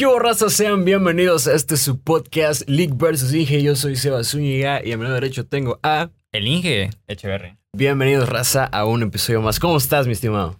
[0.00, 0.48] ¿Qué hubo, raza?
[0.48, 3.62] Sean bienvenidos a este su podcast League vs Inge.
[3.62, 6.08] Yo soy Seba Zúñiga y a mi lado derecho tengo a...
[6.32, 7.58] El Inge Echeverry.
[7.76, 9.60] Bienvenidos, raza, a un episodio más.
[9.60, 10.58] ¿Cómo estás, mi estimado?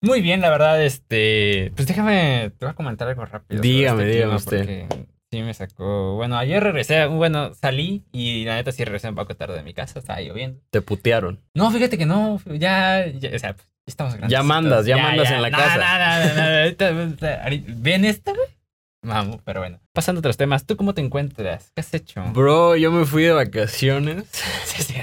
[0.00, 1.70] Muy bien, la verdad, este...
[1.76, 3.60] Pues déjame, te voy a comentar algo rápido.
[3.60, 4.86] Dígame, este dígame usted.
[5.30, 6.14] Sí me sacó...
[6.14, 9.74] Bueno, ayer regresé, bueno, salí y la neta sí regresé un poco tarde de mi
[9.74, 10.62] casa, estaba lloviendo.
[10.70, 11.42] Te putearon.
[11.52, 14.32] No, fíjate que no, ya, ya, o sea, pues, estamos grandes.
[14.32, 16.62] Ya mandas, ya mandas en la casa.
[16.62, 18.48] Ahorita, ahorita- ¿Ven esto, güey?
[19.04, 19.80] Vamos, pero bueno.
[19.92, 21.72] Pasando a otros temas, ¿tú cómo te encuentras?
[21.74, 22.22] ¿Qué has hecho?
[22.32, 24.24] Bro, yo me fui de vacaciones.
[24.64, 24.94] Sí, sí.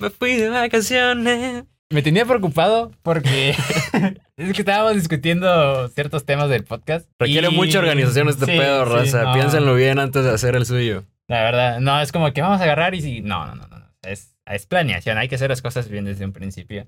[0.00, 1.64] Me fui de vacaciones.
[1.90, 3.50] Me tenía preocupado porque
[4.36, 7.08] es que estábamos discutiendo ciertos temas del podcast.
[7.18, 9.22] Requiere y- mucha organización este Sí, pedo, sí, raza.
[9.24, 9.34] no.
[9.34, 11.04] Piénsenlo bien antes de hacer el suyo.
[11.28, 13.20] La verdad, no, es como que vamos a agarrar y si.
[13.20, 13.78] No, no, no, no.
[13.78, 13.86] no.
[14.02, 16.86] Es, es planeación, hay que hacer las cosas bien desde un principio.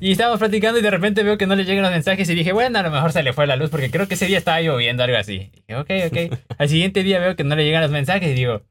[0.00, 2.52] Y estábamos platicando y de repente veo que no le llegan los mensajes y dije,
[2.52, 4.60] bueno, a lo mejor se le fue la luz porque creo que ese día estaba
[4.60, 5.50] lloviendo algo así.
[5.52, 6.38] Y dije, ok, ok.
[6.58, 8.62] Al siguiente día veo que no le llegan los mensajes y digo,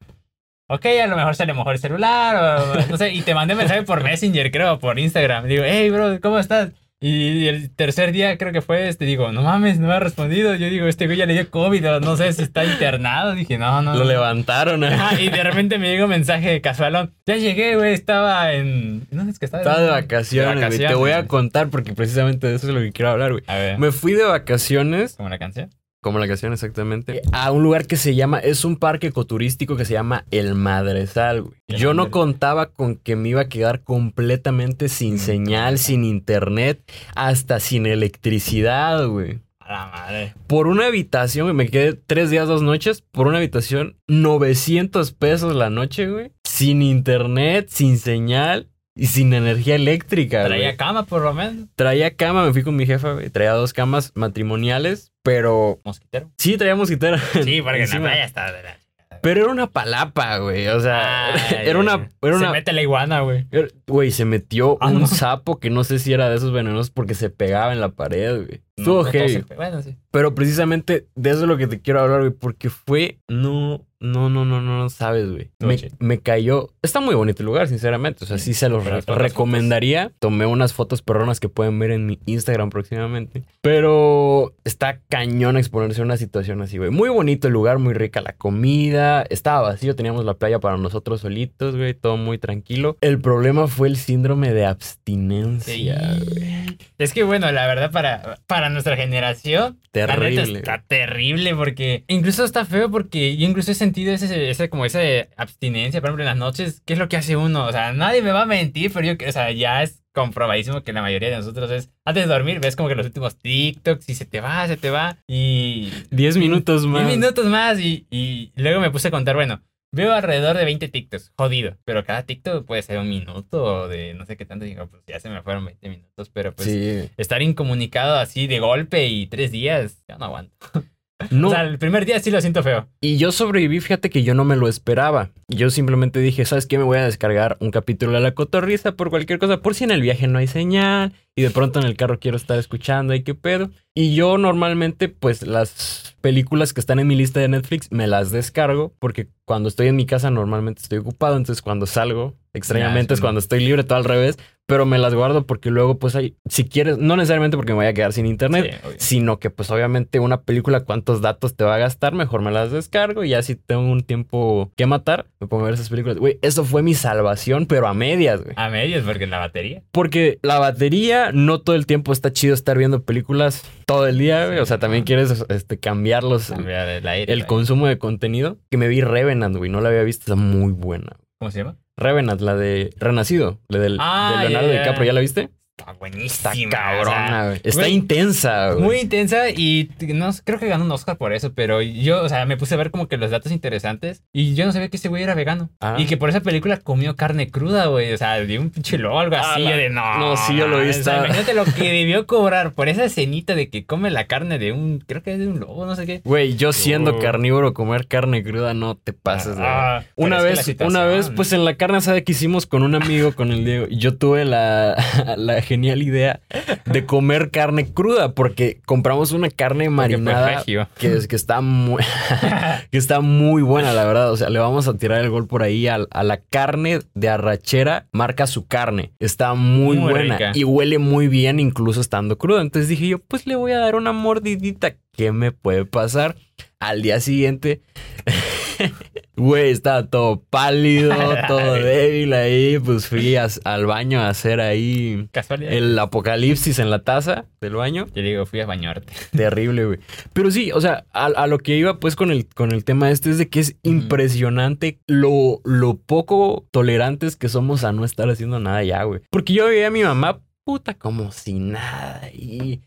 [0.67, 3.13] ok, a lo mejor se le mojó el celular o no sé.
[3.13, 5.47] Y te mandé mensaje por Messenger, creo, por Instagram.
[5.47, 6.69] Digo, hey, bro, ¿cómo estás?
[7.05, 10.55] Y el tercer día creo que fue este, digo, no mames, no me ha respondido.
[10.55, 13.33] Yo digo, este güey ya le dio COVID, no sé si está internado.
[13.33, 13.93] Dije, no, no.
[13.93, 14.85] Lo levantaron.
[14.85, 14.97] ¿eh?
[15.19, 17.13] Y de repente me llegó un mensaje casualón.
[17.25, 19.05] Ya llegué, güey, estaba en...
[19.11, 19.63] ¿Dónde es que estaba?
[19.63, 20.87] Estaba de vacaciones, güey.
[20.87, 23.43] Te voy a contar porque precisamente de eso es lo que quiero hablar, güey.
[23.47, 25.71] A ver, Me fui de vacaciones ¿como la canción?
[26.03, 27.21] Como la canción exactamente.
[27.31, 31.43] A un lugar que se llama, es un parque ecoturístico que se llama El Madresal,
[31.43, 31.55] güey.
[31.69, 36.81] Yo no contaba con que me iba a quedar completamente sin señal, sin internet,
[37.15, 39.39] hasta sin electricidad, güey.
[39.59, 40.33] A la madre.
[40.47, 45.55] Por una habitación, güey, me quedé tres días, dos noches, por una habitación, 900 pesos
[45.55, 46.33] la noche, güey.
[46.43, 50.49] Sin internet, sin señal y sin energía eléctrica, güey.
[50.59, 51.67] Traía cama por lo menos.
[51.75, 53.30] Traía cama, me fui con mi jefa, güey.
[53.30, 56.30] Traía dos camas matrimoniales, pero Mosquitero.
[56.38, 57.17] sí traía mosquitera.
[57.44, 58.52] Sí, porque en la playa está...
[58.52, 58.80] de la-
[59.21, 60.67] Pero era una palapa, güey.
[60.67, 61.30] O sea,
[61.64, 62.09] era una.
[62.21, 63.47] Era Se una mete la iguana, güey.
[63.88, 65.08] Güey, se metió Ah, un no.
[65.08, 68.45] sapo que no sé si era de esos venenosos porque se pegaba en la pared,
[68.45, 68.61] güey.
[68.76, 69.30] Estuvo No, heavy.
[69.48, 69.95] se- Bueno, sí.
[70.11, 72.32] Pero precisamente de eso es lo que te quiero hablar, güey.
[72.32, 73.20] Porque fue.
[73.28, 75.52] No, no, no, no, no, no sabes, güey.
[75.60, 76.70] Me, me cayó.
[76.82, 78.23] Está muy bonito el lugar, sinceramente.
[78.23, 80.11] O sea, sí se los re- recomendaría.
[80.20, 83.44] Tomé unas fotos perronas que pueden ver en mi Instagram próximamente.
[83.61, 86.90] Pero está cañón exponerse a una situación así, güey.
[86.92, 89.23] Muy bonito el lugar, muy rica la comida.
[89.30, 91.94] Estaba vacío, teníamos la playa para nosotros solitos, güey.
[91.94, 92.98] Todo muy tranquilo.
[93.02, 96.78] El problema fue el síndrome de abstinencia, güey.
[96.98, 100.59] Es que bueno, la verdad para, para nuestra generación, la neta Terrible.
[100.59, 104.99] está terrible porque incluso está feo porque yo incluso he sentido ese, ese como esa
[105.37, 107.65] abstinencia, por ejemplo, en las noches, ¿qué es lo que hace uno?
[107.65, 110.93] O sea, nadie me va a mentir, pero yo, o sea, ya es comprobadísimo que
[110.93, 114.15] la mayoría de nosotros es antes de dormir, ves como que los últimos TikToks y
[114.15, 117.07] se te va, se te va y Diez minutos más.
[117.07, 119.61] 10 minutos más y, y luego me puse a contar, bueno,
[119.93, 124.14] veo alrededor de 20 TikToks, jodido, pero cada TikTok puede ser un minuto o de
[124.14, 127.09] no sé qué tanto, digo, pues ya se me fueron 20 minutos, pero pues sí.
[127.15, 130.54] estar incomunicado así de golpe y tres días, ya no aguanto.
[131.31, 132.89] No, O sea, el primer día sí lo siento feo.
[133.00, 135.30] y yo sobreviví, fíjate que yo no me lo esperaba.
[135.48, 136.77] Yo simplemente dije, ¿sabes qué?
[136.77, 139.92] Me voy a descargar un capítulo de La Cotorriza por cualquier cosa, por si en
[139.92, 143.24] el viaje no hay señal y de pronto en el carro quiero estar escuchando, ¿y
[143.24, 143.69] qué pedo?
[143.94, 148.31] Y yo normalmente, pues las películas que están en mi lista de Netflix me las
[148.31, 153.15] descargo porque cuando estoy en mi casa normalmente estoy ocupado, entonces cuando salgo, extrañamente Ya,
[153.15, 156.36] es cuando estoy libre, todo al revés, pero me las guardo porque luego, pues hay,
[156.47, 159.69] si quieres, no necesariamente porque me vaya a quedar sin internet, Sí, sino que pues
[159.71, 163.42] obviamente una película cuántos datos te va a gastar, mejor me las descargo y ya
[163.42, 166.18] si tengo un tiempo que matar, me pongo a ver esas películas.
[166.18, 168.53] Güey, eso fue mi salvación, pero a medias, güey.
[168.56, 169.83] A medios, porque la batería.
[169.92, 174.47] Porque la batería no todo el tiempo está chido estar viendo películas todo el día,
[174.47, 174.59] güey.
[174.59, 177.33] O sea, también quieres este, cambiar los, Cambiar el aire.
[177.33, 178.57] el consumo de contenido.
[178.71, 181.18] Que me vi Revenant, güey, no la había visto, está muy buena.
[181.39, 181.77] ¿Cómo se llama?
[181.98, 184.80] Revenant, la de Renacido, la del, Ah, de Leonardo ya.
[184.80, 185.50] DiCaprio, ¿ya la viste?
[185.75, 186.69] Está Está buenísima.
[186.69, 187.62] cabrona, güey.
[187.63, 188.84] Está güey, intensa, güey.
[188.84, 192.45] Muy intensa y no, creo que ganó un Oscar por eso, pero yo, o sea,
[192.45, 195.10] me puse a ver como que los datos interesantes y yo no sabía que ese
[195.10, 195.72] güey era vegano.
[195.81, 195.96] Ah.
[195.98, 198.14] Y que por esa película comió carne cruda, güey.
[198.14, 199.64] O sea, de un pinche lobo, algo Ah, así.
[199.64, 200.18] la- yo de no.
[200.20, 203.04] no, sí, yo lo vi, o sea, está- imagínate lo que debió cobrar por esa
[203.06, 205.96] escenita de que come la carne de un, creo que es de un lobo, no
[205.96, 206.22] sé qué.
[206.24, 209.64] Güey, yo siendo carnívoro, comer carne cruda, no te pases de...
[209.66, 213.34] Ah, Una vez, una vez, pues en la carne asada que hicimos con un amigo,
[213.34, 214.96] con el Diego, yo tuve la,
[215.38, 216.42] la genial idea
[216.86, 222.04] de comer carne cruda, porque compramos una carne marinada que, es- que está muy,
[222.92, 224.31] que está muy buena, la verdad.
[224.31, 227.30] O sea, le vamos a tirar el gol por ahí al- a, la carne de
[227.30, 229.12] arrachera, marca su carne.
[229.19, 230.51] Está muy, Muy buena rica.
[230.54, 232.62] y huele muy bien, incluso estando cruda.
[232.62, 234.95] Entonces dije yo, pues le voy a dar una mordidita.
[235.16, 236.36] ¿Qué me puede pasar?
[236.80, 237.81] al día siguiente,
[239.35, 241.13] güey, estaba todo pálido,
[241.47, 242.80] todo débil ahí.
[242.80, 245.74] Pues fui a- al baño a hacer ahí Casualidad.
[245.74, 248.07] el apocalipsis en la taza del baño.
[248.15, 249.13] Yo digo, fui a bañarte.
[249.35, 250.00] Terrible, güey.
[250.33, 253.09] Pero sí, o sea, a, a lo que iba pues con el, con el tema
[253.12, 258.30] este es de que es impresionante lo, lo poco tolerantes que somos a no estar
[258.30, 259.21] haciendo nada ya, güey.
[259.30, 262.81] Porque yo veía a mi mamá, puta, como si nada y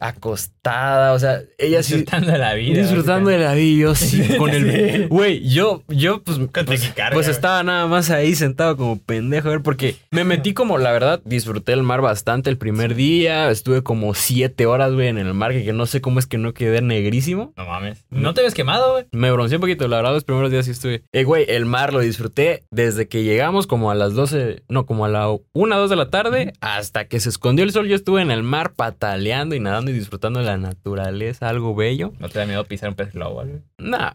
[0.00, 1.94] acostada, o sea, ella sí...
[1.94, 2.80] Disfrutando de la vida.
[2.80, 4.56] Disfrutando de la vida, yo sí, con Sí.
[4.56, 5.08] el...
[5.08, 9.62] Güey, yo, yo pues, pues, pues estaba nada más ahí sentado como pendejo, a ver,
[9.62, 14.14] porque me metí como, la verdad, disfruté el mar bastante el primer día, estuve como
[14.14, 17.52] siete horas, güey, en el mar, que no sé cómo es que no quedé negrísimo.
[17.56, 18.04] No mames.
[18.10, 19.04] ¿No te ves quemado, güey?
[19.12, 21.02] Me bronceé un poquito, la verdad, los primeros días sí estuve.
[21.12, 25.04] Eh, güey, el mar lo disfruté desde que llegamos como a las 12, no, como
[25.04, 27.88] a la 1, 2 de la tarde, hasta que se escondió el sol.
[27.88, 32.12] Yo estuve en el mar pataleando y nadando y disfrutando de la naturaleza, algo bello.
[32.18, 33.44] ¿No te da miedo pisar un pez globo?
[33.78, 34.12] Nah,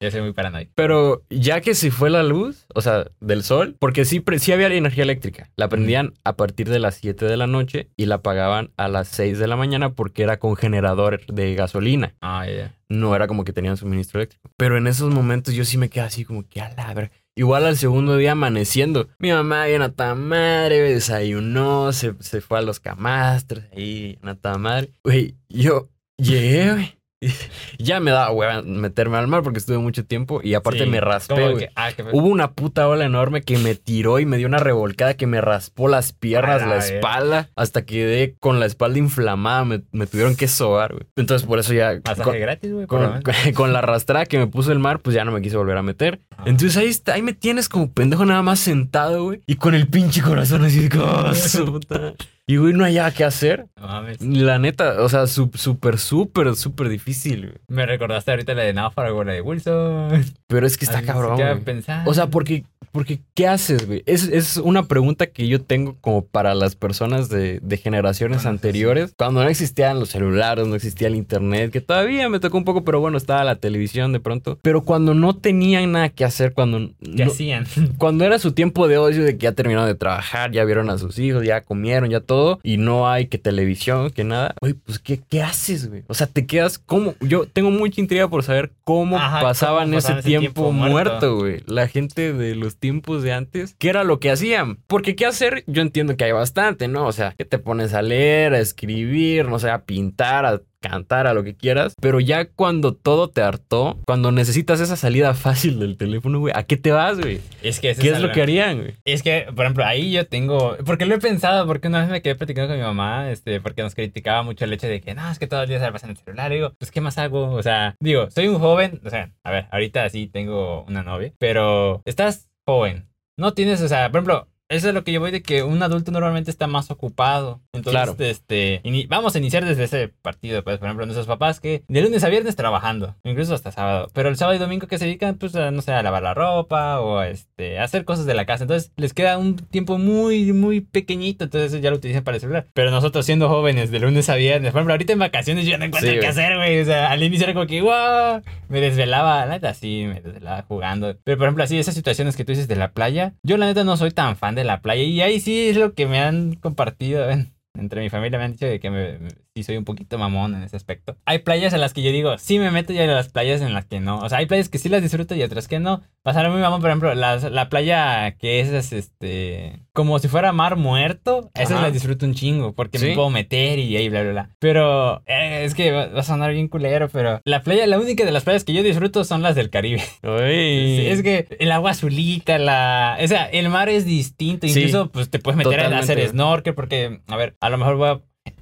[0.00, 0.72] Yo soy muy paranoico.
[0.74, 4.68] pero ya que se fue la luz, o sea, del sol, porque sí, sí había
[4.68, 5.50] energía eléctrica.
[5.56, 9.08] La prendían a partir de las 7 de la noche y la apagaban a las
[9.08, 12.14] 6 de la mañana porque era con generador de gasolina.
[12.20, 14.50] Ah, ya, no era como que tenían suministro eléctrico.
[14.56, 17.10] Pero en esos momentos yo sí me quedé así como que a la ver.
[17.40, 22.58] Igual al segundo día amaneciendo, mi mamá bien a toda madre, desayunó, se, se fue
[22.58, 24.92] a los camastros, ahí a toda madre.
[25.02, 25.88] Güey, yo
[26.18, 26.99] llegué, güey.
[27.78, 31.00] Ya me daba hueva meterme al mar porque estuve mucho tiempo y aparte Sí, me
[31.00, 34.46] raspé, que- ah, que- Hubo una puta ola enorme que me tiró y me dio
[34.46, 39.64] una revolcada que me raspó las piernas, la espalda, hasta quedé con la espalda inflamada.
[39.64, 41.04] Me, me tuvieron que sobar, güey.
[41.16, 42.00] Entonces por eso ya...
[42.00, 42.86] Con- gratis, güey.
[42.86, 43.52] por lo con, menos.
[43.54, 45.82] con la arrastrada que me puso el mar, pues ya no me quise volver a
[45.82, 46.20] meter.
[46.36, 46.44] Ah.
[46.46, 49.40] Entonces ahí está, ahí me tienes como pendejo nada más sentado, güey.
[49.46, 52.14] Y con el pinche corazón así de "Oh, su puta".
[52.50, 53.66] Y güey, no haya qué hacer.
[53.80, 54.20] No mames.
[54.20, 57.58] La neta, o sea, súper, súper, súper difícil, güey.
[57.68, 60.24] Me recordaste ahorita la de Náufrago, la de Wilson.
[60.48, 61.82] Pero es que está cabrón, güey.
[62.06, 64.02] O sea, porque, porque ¿qué haces, güey?
[64.04, 68.50] Es, es una pregunta que yo tengo como para las personas de, de generaciones Bueno,
[68.50, 69.14] sí, anteriores.
[69.16, 72.82] Cuando no existían los celulares, no existía el internet, que todavía me tocó un poco,
[72.82, 74.58] pero bueno, estaba la televisión de pronto.
[74.62, 76.90] Pero cuando no tenían nada que hacer, cuando...
[77.00, 77.64] ¿Qué no- hacían?
[77.96, 80.98] cuando era su tiempo de ocio, de que ya terminaron de trabajar, ya vieron a
[80.98, 84.98] sus hijos, ya comieron, ya todo, y no hay que televisión, que nada, güey, pues
[84.98, 86.04] ¿qué, qué haces, güey?
[86.08, 87.14] O sea, te quedas como.
[87.20, 91.62] Yo tengo mucha intriga por saber cómo Ajá, pasaban cómo ese, tiempo, muerto, güey.
[91.66, 94.78] La gente de los tiempos de antes, ¿qué era lo que hacían?
[94.86, 97.06] Porque qué hacer, yo entiendo que hay bastante, ¿no?
[97.06, 101.26] O sea, que te pones a leer, a escribir, no sé, a pintar, a cantar,
[101.26, 105.78] a lo que quieras, pero ya cuando todo te hartó, cuando necesitas esa salida fácil
[105.78, 107.40] del teléfono, güey, ¿a qué te vas, güey?
[107.62, 108.94] Es que ¿Qué es lo algo- que harían, güey?
[109.04, 110.76] Es que, por ejemplo, ahí yo tengo.
[110.84, 113.82] Porque lo he pensado, porque una vez me quedé platicando con mi mamá, este, porque
[113.82, 115.98] nos criticaba mucho el hecho de que no, es que todo el día se la
[116.02, 116.50] en el celular.
[116.52, 117.52] Y digo, pues, ¿qué más hago?
[117.52, 121.32] O sea, digo, soy un joven, o sea, a ver, ahorita sí tengo una novia,
[121.38, 123.06] pero estás joven.
[123.38, 124.46] No tienes, o sea, por ejemplo.
[124.70, 127.60] Eso es lo que yo voy de que un adulto normalmente está más ocupado.
[127.72, 128.16] Entonces, Claro.
[128.18, 130.62] este, vamos a iniciar desde ese partido.
[130.62, 134.08] Pues, por ejemplo, nuestros papás que de lunes a viernes trabajando, incluso hasta sábado.
[134.14, 136.34] Pero el sábado y domingo que se dedican, pues, a, no sé, a lavar la
[136.34, 138.62] ropa o este, a hacer cosas de la casa.
[138.62, 141.44] Entonces, les queda un tiempo muy, muy pequeñito.
[141.44, 142.66] Entonces, eso ya lo utilizan para el celular.
[142.72, 145.84] Pero nosotros siendo jóvenes, de lunes a viernes, por ejemplo, ahorita en vacaciones yo no
[145.86, 146.80] encuentro Sí, qué hacer, güey.
[146.80, 150.62] O sea, al inicio era como que, wow, me desvelaba, la neta, sí, me desvelaba
[150.68, 151.16] jugando.
[151.24, 153.82] Pero, por ejemplo, así, esas situaciones que tú dices de la playa, yo la neta
[153.82, 155.02] no soy tan fan de la playa.
[155.02, 157.28] Y ahí sí es lo que me han compartido.
[157.74, 159.18] Entre mi familia me han dicho de que me-
[159.60, 161.16] sí soy un poquito mamón en ese aspecto.
[161.24, 163.74] Hay playas en las que yo digo, sí me meto y hay las playas en
[163.74, 164.18] las que no.
[164.20, 166.02] O sea, hay playas que sí las disfruto y otras que no.
[166.22, 170.52] Pasaron muy mamón, por ejemplo, las- la playa que es, es, este, como si fuera
[170.52, 171.82] mar muerto, esas Ajá.
[171.82, 173.06] las disfruto un chingo porque Sí.
[173.06, 174.50] me puedo meter y ahí bla, bla, bla.
[174.58, 178.24] Pero eh, es que va va a sonar bien culero, pero la playa, la única
[178.24, 180.02] de las playas que yo disfruto son las del Caribe.
[180.22, 181.06] Uy.
[181.06, 183.18] Es que el agua azulita, la...
[183.22, 184.66] O sea, el mar es distinto.
[184.66, 187.96] Sí, Incluso, pues, te puedes meter a hacer snorkel porque, a ver, a lo mejor
[187.96, 188.20] voy a...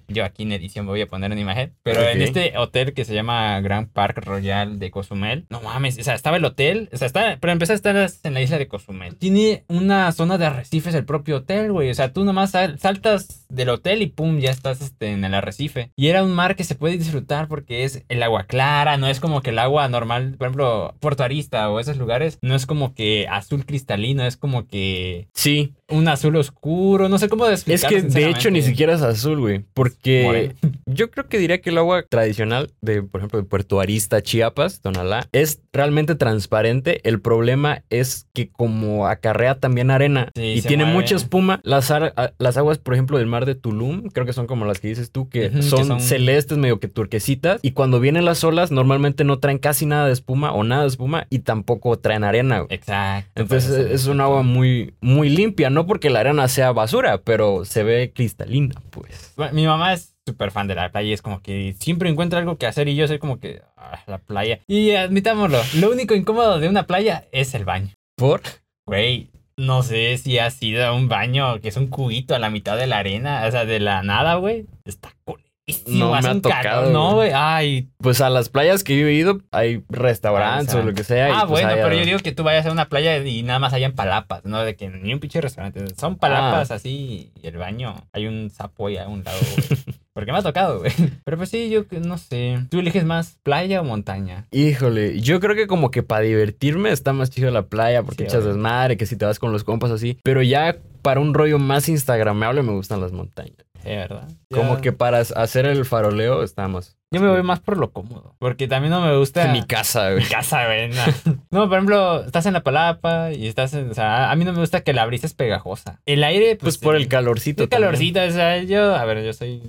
[0.08, 1.74] Yo aquí en edición voy a poner una imagen.
[1.82, 2.24] Pero en Ok.
[2.28, 5.46] este hotel que se llama Grand Park Royal de Cozumel.
[5.50, 6.88] No mames, o sea, estaba el hotel.
[6.92, 9.16] O sea, está, para empezar, estás en la isla de Cozumel.
[9.16, 11.90] Tiene una zona de arrecifes el propio hotel, güey.
[11.90, 15.34] O sea, tú nomás sal- saltas del hotel y pum, ya estás este, en el
[15.34, 15.90] arrecife.
[15.94, 19.20] Y era un mar que se puede disfrutar porque es el agua clara, no es
[19.20, 22.94] como que el agua normal, por ejemplo, Puerto Arista o esos lugares, no es como
[22.94, 28.08] que azul cristalino, es como que Sí, un azul oscuro, no sé cómo Es describirlo.
[28.12, 29.64] que de hecho ni siquiera es azul, güey.
[29.74, 30.54] Porque
[30.86, 34.80] yo creo que diría que el agua tradicional de, por ejemplo, de Puerto Arista, Chiapas,
[34.80, 37.00] Tonalá, es realmente transparente.
[37.08, 41.00] El problema es que como acarrea también arena Sí, y tiene mueve.
[41.00, 44.46] mucha espuma, las, ar- las aguas, por ejemplo, del mar de Tulum, creo que son
[44.46, 47.60] como las que dices tú, que, son, son- celestes, medio que turquesitas.
[47.62, 50.88] Y cuando vienen las olas, normalmente no traen casi nada de espuma o nada de
[50.88, 52.74] espuma y tampoco traen arena, güey.
[52.74, 53.30] Exacto.
[53.42, 57.82] Entonces es un agua muy, muy limpia, no porque la arena sea basura, pero se
[57.82, 59.32] ve cristalina, pues.
[59.36, 62.38] Bueno, Mi mamá es súper fan de la playa y es como que siempre encuentra
[62.38, 64.60] algo que hacer y yo soy como que ah, la playa.
[64.66, 67.94] Y admitámoslo, lo único incómodo de una playa es el baño.
[68.16, 68.42] ¿Por?
[68.86, 72.50] Güey, no sé si has ido a un baño que es un cubito a la
[72.50, 74.66] mitad de la arena, o sea, de la nada, güey.
[74.84, 75.47] Está culerísimo.
[75.86, 77.30] No me ha tocado, No, güey.
[77.34, 77.88] Ay.
[77.98, 81.28] Pues a las playas que yo he ido hay restaurantes o lo que sea.
[81.28, 83.58] y Ah, pues bueno, pero yo digo que tú vayas a una playa y nada
[83.58, 84.62] más hayan palapas, ¿no?
[84.62, 85.84] De que ni un pinche restaurante.
[85.96, 87.94] Son palapas así y el baño.
[88.12, 89.78] Hay un sapo ahí a un lado, güey.
[90.18, 90.90] Porque me ha tocado, güey.
[91.24, 92.58] Pero pues sí, yo no sé.
[92.70, 94.46] ¿Tú eliges más playa o montaña?
[94.50, 98.28] Híjole, yo creo que como que para divertirme está más chido la playa porque Sí,
[98.28, 100.18] echas desmadre, que si te vas con los compas así.
[100.24, 103.54] Pero ya para un rollo más instagramable me gustan las montañas.
[103.88, 104.28] Sí, ¿verdad?
[104.52, 106.97] Como que para hacer el faroleo estamos.
[107.10, 108.34] Yo me voy más por lo cómodo.
[108.38, 109.44] Porque también no me gusta...
[109.46, 110.24] En mi casa, güey.
[110.24, 110.90] Mi casa, güey.
[110.90, 111.38] No.
[111.50, 113.90] No, por ejemplo, estás en la palapa y estás en.
[113.90, 116.00] O sea, a mí no me gusta que la brisa es pegajosa.
[116.04, 116.76] El aire, pues.
[116.76, 117.62] Pues por el calorcito.
[117.62, 117.86] El también.
[117.92, 118.94] calorcito, o sea, yo.
[118.94, 119.62] A ver, yo soy.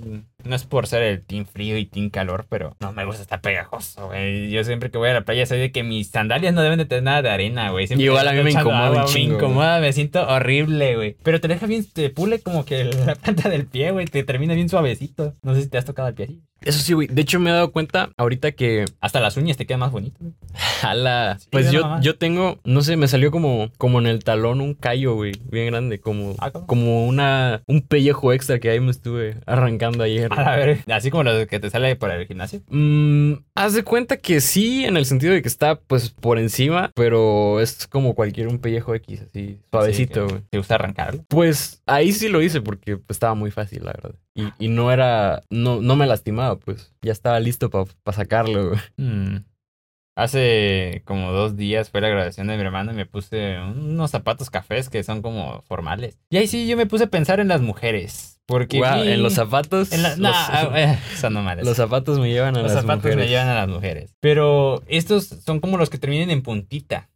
[0.44, 3.40] No es por ser el team frío y team calor, pero no me gusta estar
[3.40, 4.50] pegajoso, güey.
[4.50, 6.84] Yo siempre que voy a la playa soy de que mis sandalias no deben de
[6.86, 7.86] tener nada de arena, güey.
[7.86, 9.48] Siempre Igual a mí me incomoda un agua, chingo, Me güey.
[9.50, 11.16] incomoda, me siento horrible, güey.
[11.22, 14.06] Pero te deja bien, te pule como que la planta del pie, güey.
[14.06, 15.34] Te termina bien suavecito.
[15.42, 16.42] No sé si te has tocado el pie así.
[16.62, 17.08] Eso sí, güey.
[17.08, 20.20] De hecho, me he dado cuenta ahorita que Hasta las uñas te quedan más bonitas.
[20.80, 21.38] Jala.
[21.40, 22.04] Sí, pues yo, nomás.
[22.04, 25.66] yo tengo, no sé, me salió como, como en el talón un callo, güey, bien
[25.66, 30.30] grande, como, Ah, como una, un pellejo extra que ahí me estuve arrancando ayer.
[30.32, 32.60] A ver, así como lo que te sale por el gimnasio.
[32.68, 36.90] Mm, haz de cuenta que sí, en el sentido de que está pues por encima,
[36.94, 40.44] pero es como cualquier un pellejo X, así, suavecito, Sí, güey.
[40.50, 41.24] ¿Te gusta arrancarlo?
[41.28, 44.14] Pues ahí sí lo hice porque pues, estaba muy fácil, la verdad.
[44.34, 48.72] Y, y no era, no, no me lastimaba, pues ya estaba listo para sacarlo.
[48.96, 49.38] Mm.
[50.16, 54.50] Hace como dos días fue la graduación de mi hermano y me puse unos zapatos
[54.50, 56.18] cafés que son como formales.
[56.30, 58.38] Y ahí sí yo me puse a pensar en las mujeres.
[58.46, 59.92] Porque vi- en los zapatos.
[59.92, 61.64] en la- los, no, ah, eh, son normales.
[61.64, 63.24] los zapatos me llevan a Los las zapatos mujeres.
[63.24, 64.14] me llevan a las mujeres.
[64.20, 67.08] Pero estos son como los que terminan en puntita.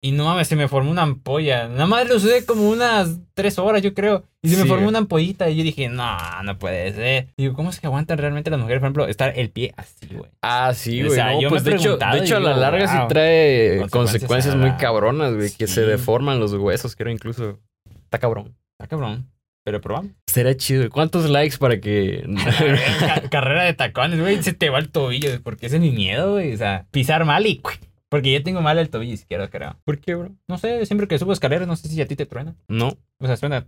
[0.00, 1.68] Y no mames, se me formó una ampolla.
[1.68, 4.24] Nada más lo usé como unas tres horas, yo creo.
[4.42, 4.68] Y se me Sí.
[4.68, 5.50] formó una ampollita.
[5.50, 7.28] Y yo dije, no, no puede ser.
[7.36, 10.30] Digo, ¿cómo es que aguantan realmente las mujeres, por ejemplo, estar el pie así, güey?
[10.42, 11.16] Ah, sí, O güey.
[11.16, 13.08] sea, no, yo pues me he de hecho, de hecho a la larga sí wow.
[13.08, 15.50] trae Consecuencias muy cabronas, güey.
[15.50, 15.88] Que se Sí.
[15.88, 17.58] deforman los huesos, creo incluso.
[18.04, 18.54] Está cabrón.
[18.78, 19.26] Está cabrón.
[19.64, 20.12] Pero probamos.
[20.26, 20.88] Será chido.
[20.88, 22.24] ¿Cuántos likes para que...
[23.00, 24.42] Ca- carrera de tacones, güey.
[24.42, 25.42] Se te va el tobillo.
[25.42, 26.54] Porque ese es mi miedo, güey.
[26.54, 27.60] O sea, pisar mal y...
[28.08, 29.76] Porque yo tengo mal el tobillo izquierdo, creo.
[29.84, 30.30] ¿Por qué, bro?
[30.46, 32.54] No sé, siempre que subo escaleras, no sé si a ti te truena.
[32.68, 32.96] No.
[33.18, 33.64] O sea, suena...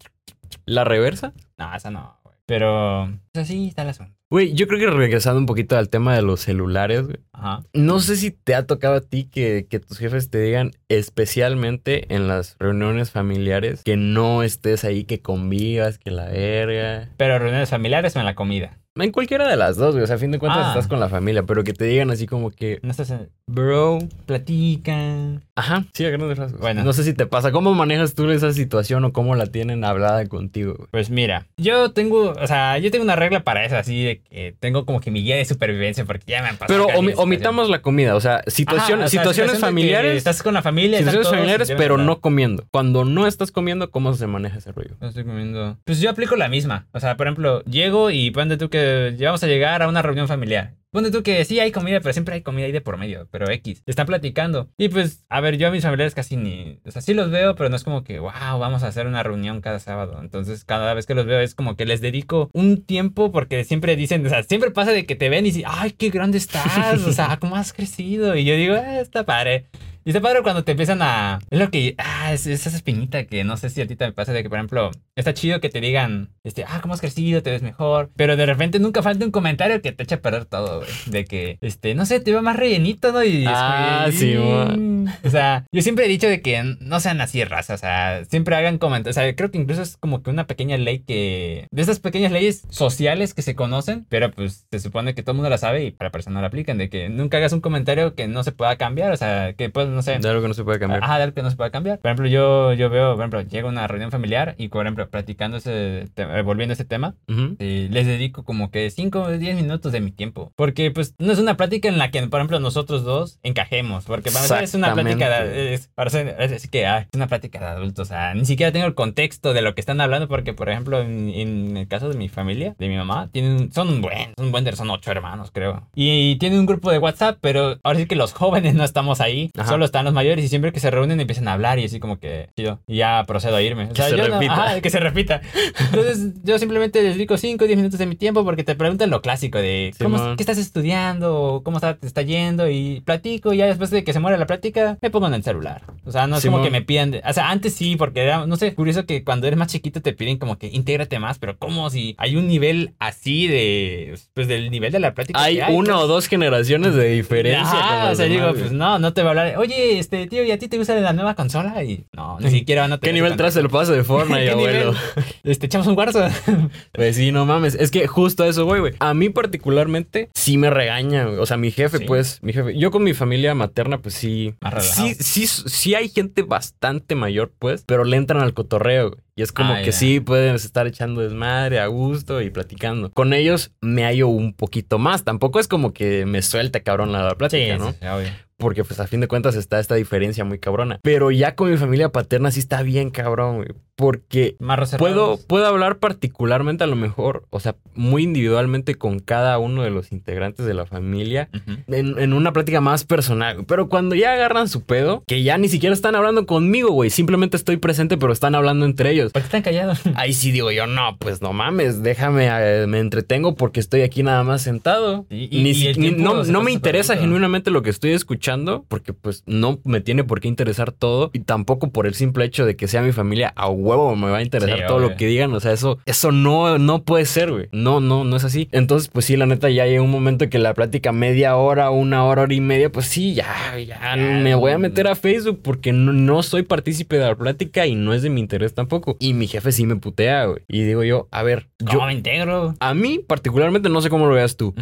[0.64, 1.32] ¿La reversa?
[1.58, 2.36] No, esa no, güey.
[2.46, 3.04] Pero...
[3.04, 4.14] O sea, sí, está el asunto.
[4.30, 7.18] Güey, yo creo que regresando un poquito al tema de los celulares, güey.
[7.32, 7.64] Ajá.
[7.74, 12.14] No sé si te ha tocado a ti que, que tus jefes te digan, especialmente
[12.14, 17.08] en las reuniones familiares, que no estés ahí, que convivas, que la verga.
[17.16, 18.78] Pero reuniones familiares o en la comida.
[18.96, 20.04] En cualquiera de las dos, güey.
[20.04, 20.68] O sea, a fin de cuentas Ah.
[20.70, 23.30] estás con la familia, pero que te digan así como que, No estás en...
[23.46, 23.98] bro.
[24.26, 25.44] Platican.
[25.60, 26.58] Ajá, sí, a grandes rasgos.
[26.60, 26.82] Bueno.
[26.84, 27.52] No sé si te pasa.
[27.52, 30.88] ¿Cómo manejas tú esa situación o cómo la tienen hablada contigo, güey?
[30.90, 34.54] Pues mira, yo tengo, o sea, yo tengo una regla para eso, así de que
[34.58, 36.86] tengo como que mi guía de supervivencia porque ya me han pasado.
[36.88, 40.16] Pero omi- omitamos la comida, o sea, situación- Ajá, o sea, situaciones situación familiares.
[40.16, 40.98] Estás con la familia.
[40.98, 42.64] Situaciones todos familiares, pero no comiendo.
[42.70, 44.96] Cuando no estás comiendo, ¿cómo se maneja ese rollo?
[45.00, 45.76] No estoy comiendo.
[45.84, 46.86] Pues yo aplico la misma.
[46.92, 50.00] O sea, por ejemplo, llego y ponte tú que ya vamos a llegar a una
[50.02, 50.72] reunión familiar.
[50.92, 53.48] Ponte tú que sí hay comida, pero siempre hay comida ahí de por medio, pero
[53.48, 53.82] X.
[53.86, 54.70] Están platicando.
[54.76, 56.80] Y pues, a ver, yo a mis familiares casi ni.
[56.84, 59.22] O sea, sí los veo, pero no es como que, wow, vamos a hacer una
[59.22, 60.18] reunión cada sábado.
[60.20, 63.94] Entonces, cada vez que los veo es como que les dedico un tiempo porque siempre
[63.94, 67.06] dicen, o sea, siempre pasa de que te ven y dicen, ay, qué grande estás,
[67.06, 68.34] o sea, cómo has crecido.
[68.34, 69.66] Y yo digo, "Ah, está padre.
[70.04, 71.38] Y está padre cuando te empiezan a...
[71.50, 71.94] Es lo que...
[71.98, 74.48] Ah, es, es esa espinita que no sé si a ti te pasa de que,
[74.48, 77.42] por ejemplo, está chido que te digan, este, ah, ¿cómo has crecido?
[77.42, 78.10] Te ves mejor.
[78.16, 80.90] Pero de repente nunca falta un comentario que te echa a perder todo, güey.
[81.06, 83.22] De que, este, no sé, te veo más rellenito, ¿no?
[83.22, 85.06] Y es Ah, como, sí, "Mm".
[85.24, 87.74] O sea, yo siempre he dicho de que no sean así de raza.
[87.74, 89.16] O sea, siempre hagan comentarios.
[89.16, 91.66] O sea, creo que incluso es como que una pequeña ley que...
[91.70, 95.36] De esas pequeñas leyes sociales que se conocen, pero pues se supone que todo el
[95.36, 96.78] mundo la sabe y para personas no la aplican.
[96.78, 99.12] De que nunca hagas un comentario que no se pueda cambiar.
[99.12, 100.18] O sea, que pues, no sé...
[100.18, 101.02] De algo que no se puede cambiar.
[101.04, 101.98] Ajá, de algo que no se puede cambiar.
[101.98, 105.56] Por ejemplo, yo, yo veo, por ejemplo, llega una reunión familiar y, por ejemplo, practicando
[105.58, 107.56] ese, te- volviendo a ese tema, Ujú.
[107.58, 110.52] eh, les dedico como que 5 o 10 minutos de mi tiempo.
[110.56, 114.04] Porque, pues, no es una plática en la que, por ejemplo, nosotros dos encajemos.
[114.04, 117.58] Porque para empezar es una plática de, es, es decir que ah, es una plática
[117.60, 118.08] de adultos.
[118.08, 120.28] O sea, ni siquiera tengo el contexto de lo que están hablando.
[120.28, 123.88] Porque, por ejemplo, en, en el caso de mi familia, de mi mamá, tienen, son
[123.88, 125.88] un buen, son un buen, son ocho hermanos, creo.
[125.94, 129.50] Y, tienen un grupo de WhatsApp, pero ahora sí que los jóvenes no estamos ahí.
[129.58, 129.68] Ajá.
[129.68, 132.18] Solo están los mayores y siempre que se reúnen empiezan a hablar y así como
[132.18, 132.80] que chido.
[132.86, 133.84] Y ya procedo a irme.
[133.86, 134.52] O Que se no- repita.
[134.52, 135.40] ajá, que se repita.
[135.78, 139.10] Entonces, yo simplemente les dedico 5 o 10 minutos de mi tiempo porque te preguntan
[139.10, 140.36] lo clásico de ¿cómo.
[140.36, 141.62] ¿qué estás estudiando?
[141.64, 142.68] ¿Cómo está, te está yendo?
[142.68, 145.42] Y platico y ya después de que se muere la plática, me pongo en el
[145.42, 145.82] celular.
[146.04, 147.10] O sea, no es como que me pidan...
[147.10, 150.00] de- o sea, antes sí, porque era, no sé, curioso que cuando eres más chiquito
[150.02, 154.18] te piden como que intégrate más, pero ¿cómo si hay un nivel así de...
[154.34, 155.40] pues del nivel de la plática?
[155.42, 156.04] Hay que una pues?
[156.04, 158.10] o dos generaciones de diferencia.
[158.10, 159.58] O sea, digo, pues no, no te va a hablar.
[159.58, 161.82] Oye, este tío, ¿y a ti te gusta la nueva consola?
[161.84, 164.44] Y no, ni siquiera van a ¿Qué tener nivel ese traes el paso de Fortnite,
[164.44, 164.92] ¿Qué abuelo?
[164.92, 164.96] nivel?
[165.44, 166.24] Este, echamos un cuarzo.
[166.92, 167.74] Pues sí, no mames.
[167.74, 168.94] Es que justo eso voy, güey.
[169.00, 171.38] A mí particularmente sí me regaña, güey.
[171.38, 172.04] O sea, mi jefe, Sí.
[172.04, 172.76] pues, mi jefe.
[172.78, 174.54] Yo con mi familia materna, pues sí.
[174.60, 174.84] Más.
[174.94, 179.20] Sí, sí, sí hay gente bastante mayor, pues, pero le entran al cotorreo, güey.
[179.36, 183.10] Y es como Ah, que sí pueden estar echando desmadre a gusto y platicando.
[183.12, 185.24] Con ellos me hallo un poquito más.
[185.24, 187.92] Tampoco es como que me suelte cabrón la plática, ¿no?
[187.92, 188.28] sí, obvio.
[188.60, 191.00] Porque pues a fin de cuentas está esta diferencia muy cabrona.
[191.02, 193.68] Pero ya con mi familia paterna sí está bien cabrón, güey.
[193.96, 199.58] Porque Más puedo, puedo hablar particularmente a lo mejor, o sea, muy individualmente con cada
[199.58, 201.50] uno de los integrantes de la familia.
[201.54, 201.78] Ujú.
[201.94, 205.68] En, en una plática más personal, pero cuando ya agarran su pedo, que ya ni
[205.68, 209.32] siquiera están hablando conmigo, güey, simplemente estoy presente, pero están hablando entre ellos.
[209.32, 210.00] ¿Por qué están callados?
[210.14, 214.22] Ahí sí digo yo, no, pues no mames, déjame, eh, me entretengo porque estoy aquí
[214.22, 215.26] nada más sentado.
[215.28, 218.40] Y- y- Ni y ni- no, no me interesa genuinamente lo que estoy escuchando,
[218.88, 222.64] porque pues no me tiene por qué interesar todo, y tampoco por el simple hecho
[222.66, 225.10] de que sea mi familia, a huevo me va a interesar Sí, todo obvio.
[225.10, 227.68] lo que digan, o sea, eso, eso no, no puede ser, güey.
[227.72, 228.68] No, no, no es así.
[228.72, 232.24] Entonces, pues sí, la neta, ya llega un momento que la plática media hora, una
[232.24, 233.46] hora, hora y media, pues sí, ya,
[233.78, 237.86] ya me voy a meter a Facebook porque no, no soy partícipe de la plática
[237.86, 239.16] y no es de mi interés tampoco.
[239.20, 240.60] Y mi jefe sí me putea, güey.
[240.68, 242.74] Y digo yo, a ver, yo, ¿Cómo me integro?
[242.80, 244.74] a mí particularmente no sé cómo lo veas tú.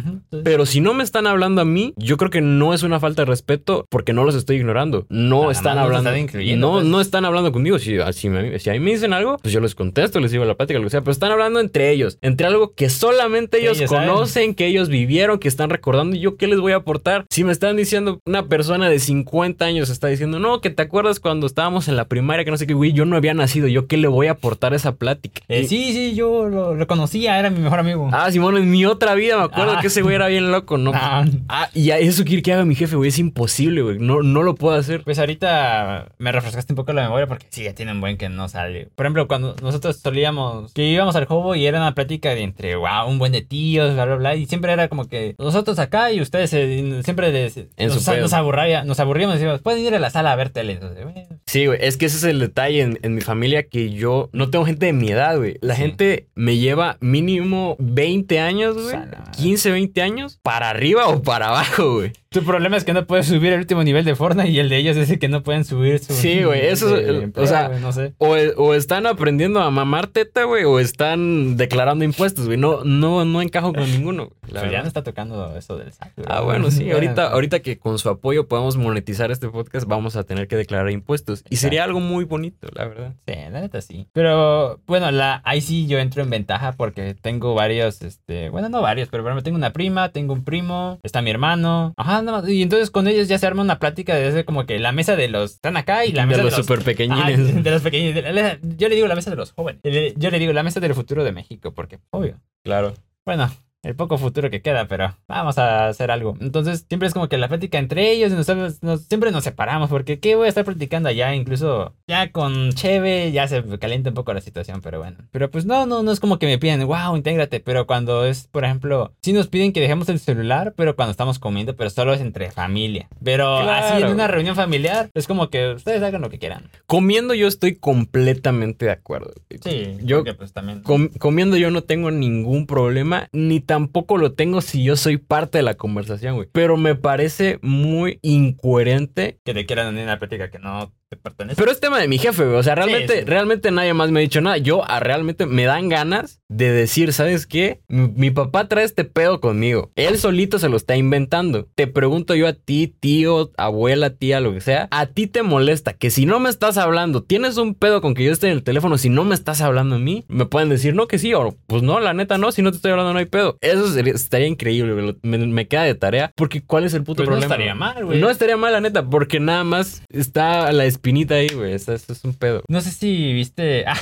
[0.43, 3.21] Pero si no me están hablando a mí, yo creo que no es una falta
[3.23, 3.58] de respeto
[3.89, 5.05] porque no los estoy ignorando.
[5.09, 6.09] No Nada están hablando.
[6.11, 6.85] están no, pues.
[6.85, 7.79] no están hablando conmigo.
[7.79, 10.45] Si, si, me- si a mí me dicen algo, pues yo les contesto, les digo
[10.45, 11.01] la plática, lo que sea.
[11.01, 12.17] Pero están hablando entre ellos.
[12.21, 14.09] Entre algo que solamente ellos, saben.
[14.09, 16.15] conocen, que ellos vivieron, que están recordando.
[16.15, 17.25] ¿Y yo qué les voy a aportar?
[17.29, 21.19] Si me están diciendo, una persona de 50 años está diciendo, no, que te acuerdas
[21.19, 23.67] cuando estábamos en la primaria, que no sé qué, güey, yo no había nacido.
[23.67, 25.41] ¿Yo qué le voy a aportar a esa plática?
[25.47, 28.09] Eh, Y- sí, sí, yo lo, lo conocía, era mi mejor amigo.
[28.11, 29.81] Ah, Simón, en mi otra vida me acuerdo Ah.
[29.81, 30.91] que ese güey era bien loco, ¿no?
[30.95, 33.09] Ah, Ah, y a eso quiere que haga mi jefe, güey.
[33.09, 33.48] Es imposible,
[33.83, 33.99] güey.
[33.99, 35.03] No, no lo puedo hacer.
[35.03, 38.29] Pues ahorita me refrescaste un poco la memoria porque sí, ya tiene un buen que
[38.29, 38.87] no sale.
[38.95, 42.75] Por ejemplo, cuando nosotros solíamos que íbamos al juego y era una plática de entre,
[42.75, 44.35] wow, un buen de tíos, bla, bla, bla.
[44.35, 48.33] Y siempre era como que nosotros acá y ustedes eh, siempre les- En nos, nos,
[48.33, 50.73] aburría, nos aburríamos y decíamos, pueden ir a la sala a ver tele.
[50.73, 51.79] Entonces, bueno, Sí, güey.
[51.81, 54.85] Es que ese es el detalle en, en mi familia que yo no tengo gente
[54.85, 55.57] de mi edad, güey.
[55.61, 55.81] La Sí.
[55.81, 58.91] gente me lleva mínimo 20 años, güey.
[58.91, 59.23] Sala.
[59.35, 60.39] 15, 20 años.
[60.43, 62.11] Para arriba o para abajo, güey.
[62.31, 64.77] Tu problema es que no puedes subir el último nivel de Fortnite y el de
[64.77, 66.13] ellos es el que no pueden subir su.
[66.13, 68.13] Sí, güey, eso es- o sea, no sé.
[68.19, 72.57] O, o están aprendiendo a mamar teta, güey, o están declarando impuestos, güey.
[72.59, 74.53] No, no, no encajo con ninguno, güey.
[74.53, 76.11] la Pues ya no está tocando eso del SAT.
[76.27, 76.91] Ah, bueno, sí.
[76.91, 80.91] Ahorita, ahorita que con su apoyo podamos monetizar este podcast, vamos a tener que declarar
[80.91, 81.43] impuestos.
[81.49, 83.13] Y sería algo muy bonito, la verdad.
[83.27, 84.07] Sí, la neta sí.
[84.13, 88.81] Pero bueno, la, ahí sí yo entro en ventaja porque tengo varios, este, bueno, no
[88.83, 91.93] varios, pero por ejemplo tengo una prima, tengo un primo, está mi hermano.
[91.97, 92.49] Ajá, nada más.
[92.49, 95.15] Y entonces con ellos ya se arma una plática de ese como que la mesa
[95.15, 97.63] de los están acá y la de mesa los de los super pequeñines.
[97.63, 98.13] de los pequeños.
[98.15, 99.81] de la- Yo le digo la mesa de los jóvenes.
[100.17, 102.39] Yo le digo la mesa del futuro de México porque, obvio.
[102.63, 102.93] Claro.
[103.25, 103.49] Bueno,
[103.81, 106.35] el poco futuro que queda, pero vamos a hacer algo.
[106.41, 109.89] Entonces, siempre es como que la plática entre ellos, y nos- nos- siempre nos separamos,
[109.89, 111.33] porque ¿qué voy a estar platicando allá?
[111.33, 115.17] Incluso ya con Cheve ya se calienta un poco la situación, pero bueno.
[115.31, 118.47] Pero pues no, no, no es como que me piden, wow, intégrate, pero cuando es,
[118.47, 122.13] por ejemplo, sí nos piden que dejemos el celular, pero cuando estamos comiendo, pero solo
[122.13, 123.07] es entre familia.
[123.23, 126.69] Pero así en una reunión familiar, es como que ustedes hagan lo que quieran.
[126.85, 129.31] Comiendo yo estoy completamente de acuerdo.
[129.63, 130.81] Sí, Yo- porque pues también...
[130.83, 135.59] Com- comiendo yo no tengo ningún problema, ni tampoco lo tengo si yo soy parte
[135.59, 136.49] de la conversación, güey.
[136.51, 139.39] Pero me parece muy incoherente.
[139.45, 141.59] Que te quieran en una plática que no te pertenece.
[141.59, 142.55] Pero es tema de mi jefe, güey.
[142.57, 143.25] O sea, realmente, sí.
[143.25, 144.57] realmente nadie más me ha dicho nada.
[144.57, 147.81] Yo a, realmente me dan ganas de decir, ¿sabes qué?
[147.87, 149.91] Mi, mi papá trae este pedo conmigo.
[149.95, 151.67] Él solito se lo está inventando.
[151.75, 154.87] Te pregunto yo a ti, tío, abuela, tía, lo que sea.
[154.91, 158.23] ¿A ti te molesta que si no me estás hablando, tienes un pedo con que
[158.23, 160.25] yo esté en el teléfono, si no me estás hablando a mí?
[160.27, 162.75] Me pueden decir, no, que sí, o pues no, la neta no, si no te
[162.77, 163.57] estoy hablando no hay pedo.
[163.61, 165.17] Eso sería- estaría increíble, güey.
[165.23, 166.31] Me, me queda de tarea.
[166.35, 167.53] Porque ¿cuál es el puto Pues no problema?
[167.55, 168.19] estaría mal, güey.
[168.21, 171.73] No estaría mal, la neta, porque nada más está la espinita ahí, güey.
[171.73, 172.61] Eso, eso es un pedo.
[172.67, 173.85] No sé si viste.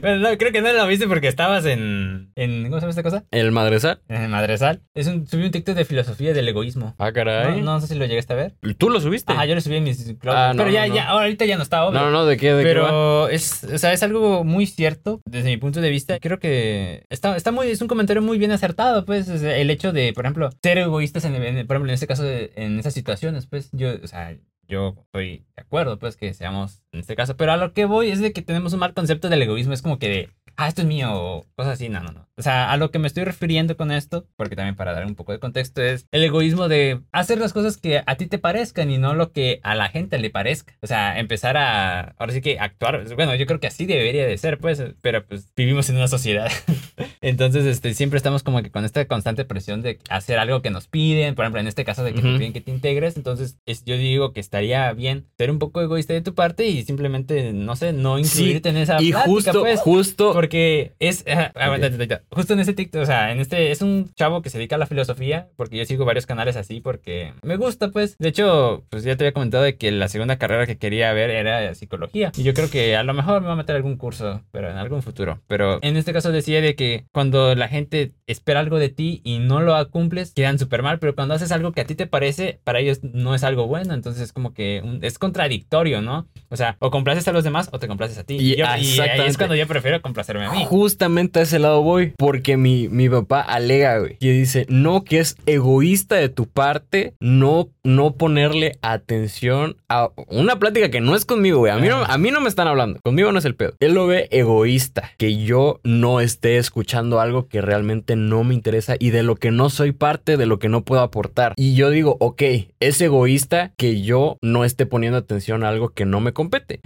[0.00, 2.30] Bueno, no, creo que no lo viste porque estabas en.
[2.36, 3.24] en ¿Cómo se llama esta cosa?
[3.32, 4.00] El madresal.
[4.08, 4.82] En Madresal.
[4.94, 6.94] Es un, subí un TikTok de filosofía del egoísmo.
[6.98, 7.60] Ah, No, caray.
[7.60, 8.54] no sé si lo llegaste a ver.
[8.78, 9.32] ¿Tú lo subiste?
[9.32, 10.14] Ajá, yo lo subí en mis.
[10.26, 10.94] Ah, no, pero ya, no, no.
[10.94, 11.98] ya, ahorita ya no está, obvio.
[11.98, 12.52] No, no, no, ¿de qué?
[12.54, 12.86] ¿De qué va?
[12.86, 16.18] Pero es, o sea, es algo muy cierto desde mi punto de vista.
[16.20, 20.12] Creo que está, está muy, es un comentario muy bien acertado, pues, el hecho de,
[20.12, 23.68] por ejemplo, ser egoístas, en, en- por ejemplo, en este caso, en esas situaciones, pues,
[23.72, 24.34] yo, o sea,
[24.70, 27.36] yo estoy de acuerdo, pues, que seamos en este caso.
[27.36, 29.74] Pero a lo que voy es de que tenemos un mal concepto del egoísmo.
[29.74, 31.88] Es como que de, ah, esto es mío, o cosas así.
[31.88, 32.29] No, no, no.
[32.40, 35.14] O sea, a lo que me estoy refiriendo con esto, porque también para dar un
[35.14, 38.90] poco de contexto, es el egoísmo de hacer las cosas que a ti te parezcan
[38.90, 40.74] y no lo que a la gente le parezca.
[40.80, 43.04] O sea, empezar a, ahora sí que actuar.
[43.14, 46.50] Bueno, yo creo que así debería de ser, pues, pero pues vivimos en una sociedad.
[47.20, 50.88] Entonces, este, siempre estamos como que con esta constante presión de hacer algo que nos
[50.88, 51.34] piden.
[51.34, 52.38] Por ejemplo, en este caso de que te Ujú.
[52.38, 53.16] piden que te integres.
[53.16, 56.82] Entonces, es- yo digo que estaría bien ser un poco egoísta de tu parte y
[56.84, 59.80] simplemente, no sé, no Sí, incluirte en esa Y plática, justo, pues.
[59.80, 60.32] justo.
[60.32, 61.24] Porque es.
[61.54, 62.20] aguanta, tantito.
[62.32, 63.70] Justo en ese TikTok, o sea, en este.
[63.70, 65.48] Es un chavo que se dedica a la filosofía.
[65.56, 66.80] Porque yo sigo varios canales así.
[66.80, 68.16] Porque me gusta, pues.
[68.18, 71.30] De hecho, pues ya te había comentado de que la segunda carrera que quería ver
[71.30, 72.32] era psicología.
[72.36, 74.76] Y yo creo que a lo mejor me va a meter algún curso, pero en
[74.76, 75.40] algún futuro.
[75.46, 79.38] Pero en este caso decía de que cuando la gente espera algo de ti y
[79.38, 80.98] no lo cumples, quedan súper mal.
[80.98, 83.94] Pero cuando haces algo que a ti te parece, para ellos no es algo bueno.
[83.94, 86.28] Entonces es como que un- es contradictorio, ¿no?
[86.48, 88.36] O sea, o complaces a los demás o te complaces a ti.
[88.38, 90.64] Y- yo- y ahí es cuando yo prefiero complacerme a mí.
[90.66, 95.20] Justamente a ese lado voy, porque mi, mi papá alega, güey, que dice, no, que
[95.20, 101.24] es egoísta de tu parte no, no ponerle atención a una plática que no es
[101.24, 101.72] conmigo, güey.
[101.72, 103.72] A mí, no, a mí no me están hablando, conmigo no es el pedo.
[103.80, 108.96] Él lo ve egoísta, que yo no esté escuchando algo que realmente no me interesa
[108.98, 111.54] y de lo que no soy parte, de lo que no puedo aportar.
[111.56, 112.42] Y yo digo, ok,
[112.80, 116.80] es egoísta que yo no esté poniendo atención a algo que no me compete.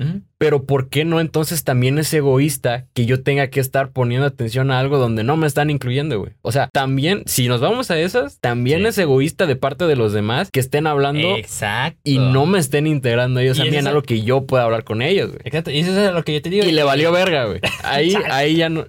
[0.44, 4.70] Pero ¿por qué no entonces también es egoísta que yo tenga que estar poniendo atención
[4.70, 6.32] a algo donde no me están incluyendo, güey?
[6.42, 8.86] O sea, también, si nos vamos a esas, también Sí.
[8.88, 11.98] es egoísta de parte de los demás que estén hablando Exacto.
[12.04, 15.00] y no me estén integrando ellos a mí en algo que yo pueda hablar con
[15.00, 15.40] ellos, güey.
[15.44, 15.70] Exacto.
[15.70, 16.66] Y eso es lo que yo te digo.
[16.66, 17.60] Y le valió verga, güey.
[17.82, 18.84] Ahí, ahí ya no...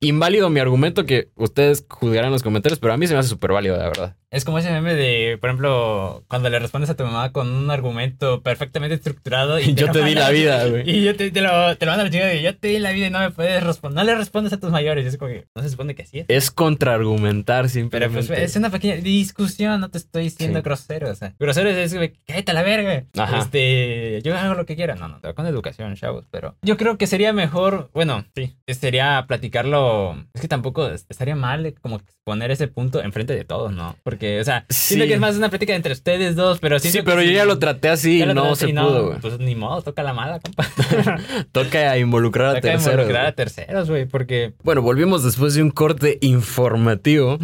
[0.00, 3.30] Inválido mi argumento que ustedes juzgarán en los comentarios, pero a mí se me hace
[3.30, 4.16] súper válido, la verdad.
[4.32, 7.70] Es como ese meme de, por ejemplo, cuando le respondes a tu mamá con un
[7.70, 9.60] argumento perfectamente estructurado.
[9.60, 10.88] Y Yo te di la vida, güey.
[10.88, 12.92] Y yo te, te lo, te lo mando a la y yo te di la
[12.92, 13.96] vida y no me puedes responder.
[13.98, 15.04] No le respondes a tus mayores.
[15.04, 16.26] Y es como que no se supone que así es.
[16.28, 18.26] Es contraargumentar Pero simplemente.
[18.26, 20.62] pues es una pequeña discusión, no te estoy diciendo Sí.
[20.64, 21.10] grosero.
[21.10, 23.04] O sea, grosero es, güey, cállate a la verga.
[23.18, 23.38] Ajá.
[23.38, 24.94] Este, yo hago lo que quiera.
[24.94, 26.24] No, no, con educación, chavos.
[26.30, 30.16] Pero yo creo que sería mejor, bueno, sí, sería platicarlo.
[30.32, 33.96] Es que tampoco estaría mal como poner ese punto enfrente de todos, ¿no?
[34.04, 35.08] Porque, o sea, siento Sí.
[35.08, 37.44] que es más una plática entre ustedes dos, pero Sí, siento que pero yo ya
[37.44, 39.18] lo traté así y no se y pudo, güey.
[39.20, 40.66] Pues ni modo, toca la mala, compa.
[41.52, 42.92] Toca involucrar a toca terceros.
[42.94, 44.54] involucrar a terceros, güey, porque...
[44.62, 47.38] Bueno, volvimos después de un corte informativo.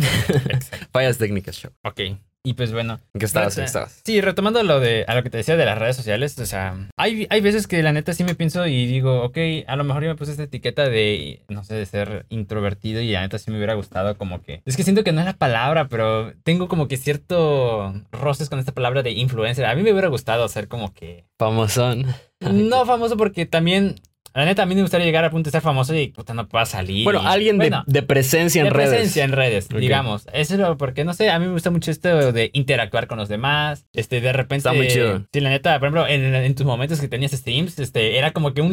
[0.93, 1.71] Fallas técnicas, show.
[1.85, 2.01] Ok.
[2.49, 3.59] Y pues bueno, ¿En qué estabas?
[3.59, 4.01] ¿En Reta- qué estabas?
[4.07, 6.89] Sí, retomando lo de a lo que te decía de las redes sociales, o sea,
[6.97, 10.05] hay, hay veces que la neta sí me pienso y digo, ok, a lo mejor
[10.05, 13.51] yo me puse esta etiqueta de, no sé, de ser introvertido y la neta sí
[13.51, 14.63] me hubiera gustado como que...
[14.65, 18.59] Es que siento que no es la palabra, pero tengo como que cierto roces con
[18.59, 19.67] esta palabra de influencer.
[19.67, 21.27] A mí me hubiera gustado ser como que...
[21.39, 22.07] Famosón.
[22.41, 23.97] No famoso porque también...
[24.35, 26.47] La neta, a mí me gustaría llegar al punto de ser famoso y puta, no
[26.49, 27.05] pueda salir.
[27.05, 28.91] Bueno, y- alguien de- bueno, de, presencia en de redes.
[28.91, 29.79] presencia en redes, Ok.
[29.79, 30.27] digamos.
[30.33, 33.19] Eso es lo porque, no sé, a mí me gusta mucho esto de interactuar con
[33.19, 33.87] los demás.
[33.93, 34.59] Este, de repente.
[34.69, 35.25] Está muy chido.
[35.33, 38.55] Sí, la neta, por ejemplo, en, en tus momentos que tenías streams, este, era como
[38.55, 38.71] que un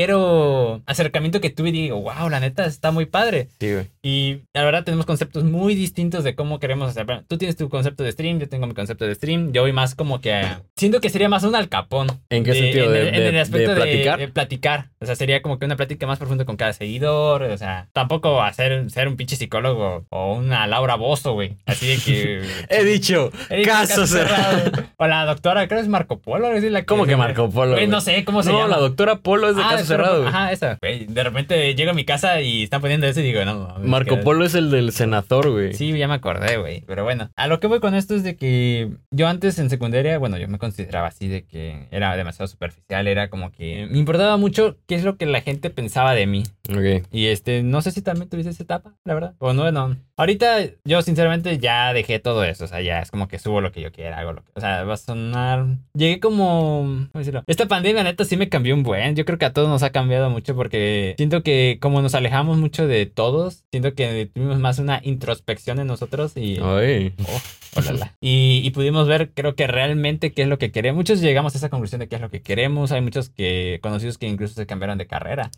[0.00, 3.48] ligero acercamiento que tuve y digo, wow, la neta está muy padre.
[3.58, 3.86] Sí, güey.
[4.02, 7.06] Y la verdad tenemos conceptos muy distintos de cómo queremos hacer.
[7.28, 9.52] Tú tienes tu concepto de stream, yo tengo mi concepto de stream.
[9.52, 10.42] Yo voy más como que.
[10.76, 12.08] Siento que sería más un alcapón.
[12.30, 12.84] ¿En qué De- sentido?
[12.86, 14.18] En, ¿De- en de- el aspecto de de platicar?
[14.18, 14.86] de platicar.
[15.02, 17.42] O sea, sería como que una plática más profunda con cada seguidor.
[17.44, 21.56] O sea, tampoco hacer ser un pinche psicólogo o una Laura Bozo, güey.
[21.64, 22.42] Así de que.
[22.68, 24.70] He dicho, He dicho, caso cerrado.
[24.98, 26.48] O la doctora, creo que es Marco Polo.
[26.48, 27.76] así, la ¿Cómo que Marco Polo?
[27.86, 28.68] No sé cómo se no, llama.
[28.76, 30.18] la doctora Polo es de Ah, caso es cerrado.
[30.18, 30.28] güey.
[30.28, 30.78] Ajá, esa.
[30.80, 33.74] De repente llego a mi casa y están poniendo eso y digo, no.
[33.82, 35.72] Marco que- Polo es el del senador, güey.
[35.72, 36.82] Sí, ya me acordé, güey.
[36.86, 40.18] Pero bueno, a lo que voy con esto es de que yo antes en secundaria,
[40.18, 44.36] bueno, yo me consideraba así de que era demasiado superficial, era como que me importaba
[44.36, 46.42] mucho qué es lo que la gente pensaba de mí.
[46.68, 47.06] Ok.
[47.12, 49.36] Y este, no sé si también tuviste esa etapa, la verdad.
[49.38, 49.96] O no, no.
[50.20, 53.72] Ahorita yo sinceramente ya dejé todo eso, o sea, ya es como que subo lo
[53.72, 54.50] que yo quiera, hago lo que...
[54.52, 55.78] O sea, va a sonar...
[55.94, 57.06] Llegué como...
[57.10, 57.42] ¿Cómo decirlo?
[57.46, 59.16] Esta pandemia neta sí me cambió un buen.
[59.16, 62.58] Yo creo que a todos nos ha cambiado mucho porque siento que como nos alejamos
[62.58, 66.58] mucho de todos, siento que tuvimos más una introspección en nosotros y...
[66.62, 67.14] Ay.
[67.26, 68.14] Oh, ólala.
[68.20, 70.98] Y, y pudimos ver, creo que realmente qué es lo que queremos.
[70.98, 72.92] Muchos llegamos a esa conclusión de qué es lo que queremos.
[72.92, 75.50] Hay muchos que conocidos que incluso se cambiaron de carrera.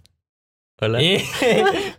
[0.82, 1.00] Hola.
[1.00, 1.24] Y-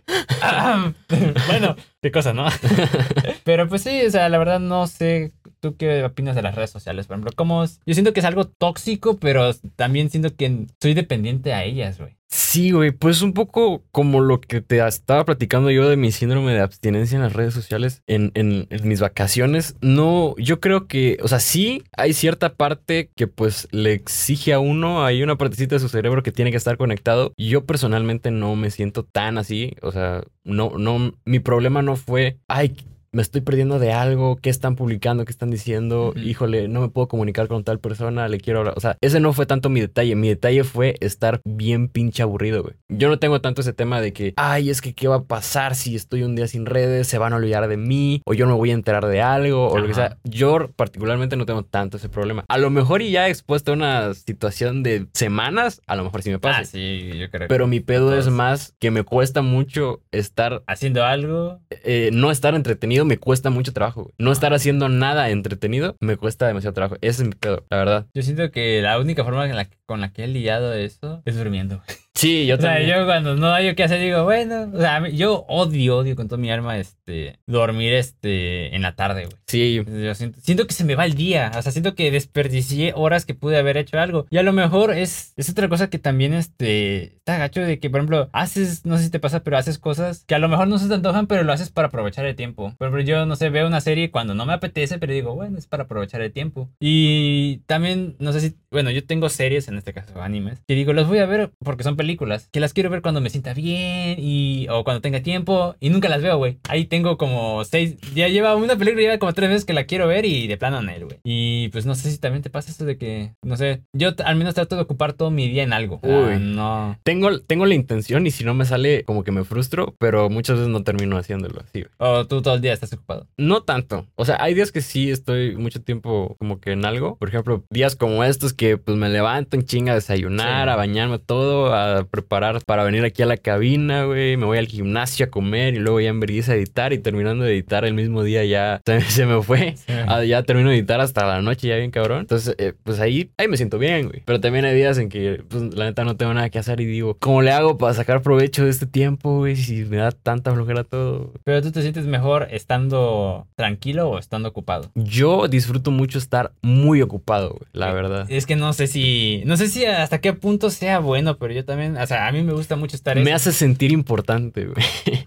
[1.46, 2.46] bueno, qué cosa, ¿no?
[3.44, 6.70] Pero pues sí, o sea, la verdad no sé tú qué opinas de las redes
[6.70, 7.32] sociales, por ejemplo.
[7.36, 7.80] ¿Cómo es?
[7.86, 12.16] Yo siento que es algo tóxico, pero también siento que soy dependiente a ellas, güey.
[12.28, 16.52] Sí, güey, pues un poco como lo que te estaba platicando yo de mi síndrome
[16.52, 19.76] de abstinencia en las redes sociales en, en- en mis vacaciones.
[19.80, 24.58] No, yo creo que, o sea, sí hay cierta parte que pues le exige a
[24.58, 27.32] uno, hay una partecita de su cerebro que tiene que estar conectado.
[27.36, 32.38] Yo personalmente no me siento tan así, o sea, no, no, mi problema no fue,
[32.48, 32.74] ay,
[33.14, 37.06] me estoy perdiendo de algo, qué están publicando, qué están diciendo, híjole, no me puedo
[37.06, 38.74] comunicar con tal persona, le quiero hablar.
[38.76, 42.62] O sea, ese no fue tanto mi detalle, mi detalle fue estar bien pinche aburrido,
[42.62, 42.74] güey.
[42.88, 45.76] Yo no tengo tanto ese tema de que, ay, es que qué va a pasar
[45.76, 48.52] si estoy un día sin redes, se van a olvidar de mí, o yo no
[48.52, 50.18] me voy a enterar de algo, o lo que sea.
[50.24, 52.44] Yo particularmente no tengo tanto ese problema.
[52.48, 56.30] A lo mejor y ya expuesto a una situación de semanas, a lo mejor sí
[56.30, 56.60] me pasa.
[56.60, 61.04] Ah, sí, yo creo Pero mi pedo es más que me cuesta mucho estar Haciendo
[61.04, 61.60] algo.
[61.70, 64.04] eh, no estar entretenido me cuesta mucho trabajo.
[64.04, 64.14] güey.
[64.18, 66.96] No estar haciendo nada entretenido me cuesta demasiado trabajo.
[67.00, 68.06] Ese es mi pedo, la verdad.
[68.14, 71.36] Yo siento que la única forma en la con la que he lidiado eso es
[71.36, 71.82] durmiendo.
[72.24, 73.00] Sí, yo O sea, también.
[73.00, 76.40] yo cuando no hay qué hacer digo, bueno, o sea, yo odio, odio con toda
[76.40, 79.36] mi alma este dormir este en la tarde, güey.
[79.46, 82.94] Sí, Yo siento, siento que se me va el día, o sea, siento que desperdicié
[82.96, 84.26] horas que pude haber hecho algo.
[84.30, 87.90] Y a lo mejor es, es otra cosa que también este, está gacho de que,
[87.90, 90.66] por ejemplo, haces, no sé si te pasa, pero haces cosas que a lo mejor
[90.66, 92.74] no se te antojan, pero lo haces para aprovechar el tiempo.
[92.78, 95.58] Por ejemplo, yo, no sé, veo una serie cuando no me apetece, pero digo, bueno,
[95.58, 96.70] es para aprovechar el tiempo.
[96.80, 100.94] Y también, no sé si, bueno, yo tengo series, en este caso animes, que digo,
[100.94, 104.16] las voy a ver porque son películas, que las quiero ver cuando me sienta bien
[104.18, 106.58] y, o cuando tenga tiempo, y nunca las veo, güey.
[106.68, 110.06] Ahí tengo como seis, ya lleva una película, lleva como tres veces que la quiero
[110.06, 111.18] ver y de plano en él, güey.
[111.24, 114.36] Y pues no sé si también te pasa esto de que, no sé, yo al
[114.36, 116.00] menos trato de ocupar todo mi día en algo.
[116.02, 116.38] Sea, Uy.
[116.40, 116.98] no.
[117.02, 120.56] tengo, tengo la intención y si no me sale como que me frustro, pero muchas
[120.56, 121.80] veces no termino haciéndolo así.
[121.82, 121.92] güey.
[121.98, 123.26] O tú todo el día estás ocupado.
[123.36, 124.06] No tanto.
[124.16, 127.16] O sea, hay días que sí estoy mucho tiempo como que en algo.
[127.16, 130.70] Por ejemplo, días como estos que pues me levanto en chinga a desayunar, Sí.
[130.72, 134.36] a bañarme todo, a preparar para venir aquí a la cabina, güey.
[134.36, 137.44] Me voy al gimnasio a comer y luego ya en vergüenza a editar y terminando
[137.44, 139.76] de editar el mismo día ya se, se me fue.
[140.08, 142.20] Ah, ya termino de editar hasta la noche, ya bien cabrón.
[142.20, 144.22] Entonces, eh, pues ahí, ahí me siento bien, güey.
[144.24, 146.86] Pero también hay días en que, pues, la neta no tengo nada que hacer y
[146.86, 149.54] digo, ¿cómo le hago para sacar provecho de este tiempo, güey?
[149.54, 151.32] Si me da tanta flojera todo.
[151.44, 154.90] Pero tú te sientes mejor estando tranquilo o estando ocupado.
[154.94, 158.26] Yo disfruto mucho estar muy ocupado, güey, la Eh, verdad.
[158.28, 161.64] Es que no sé si, no sé si hasta qué punto sea bueno, pero yo
[161.64, 163.34] también, o sea, a mí me gusta mucho estar Me eso.
[163.34, 164.76] hace sentir importante, güey.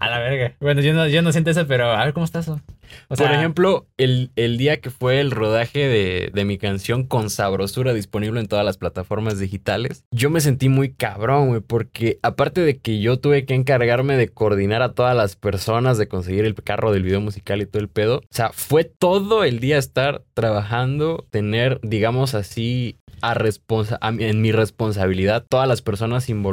[0.00, 0.54] a la verga.
[0.60, 2.48] Bueno, yo no, yo no siento eso, pero a ver cómo estás.
[2.48, 2.60] O
[3.08, 7.28] Por sea, ejemplo, el, el día que fue el rodaje de, de mi canción con
[7.30, 12.62] sabrosura disponible en todas las plataformas digitales, yo me sentí muy cabrón, güey, porque aparte
[12.62, 16.54] de que yo tuve que encargarme de coordinar a todas las personas, de conseguir el
[16.54, 20.22] carro del video musical y todo el pedo, o sea, fue todo el día estar
[20.34, 26.47] trabajando, tener, digamos así, a responsa a en mi responsabilidad todas las personas involucradas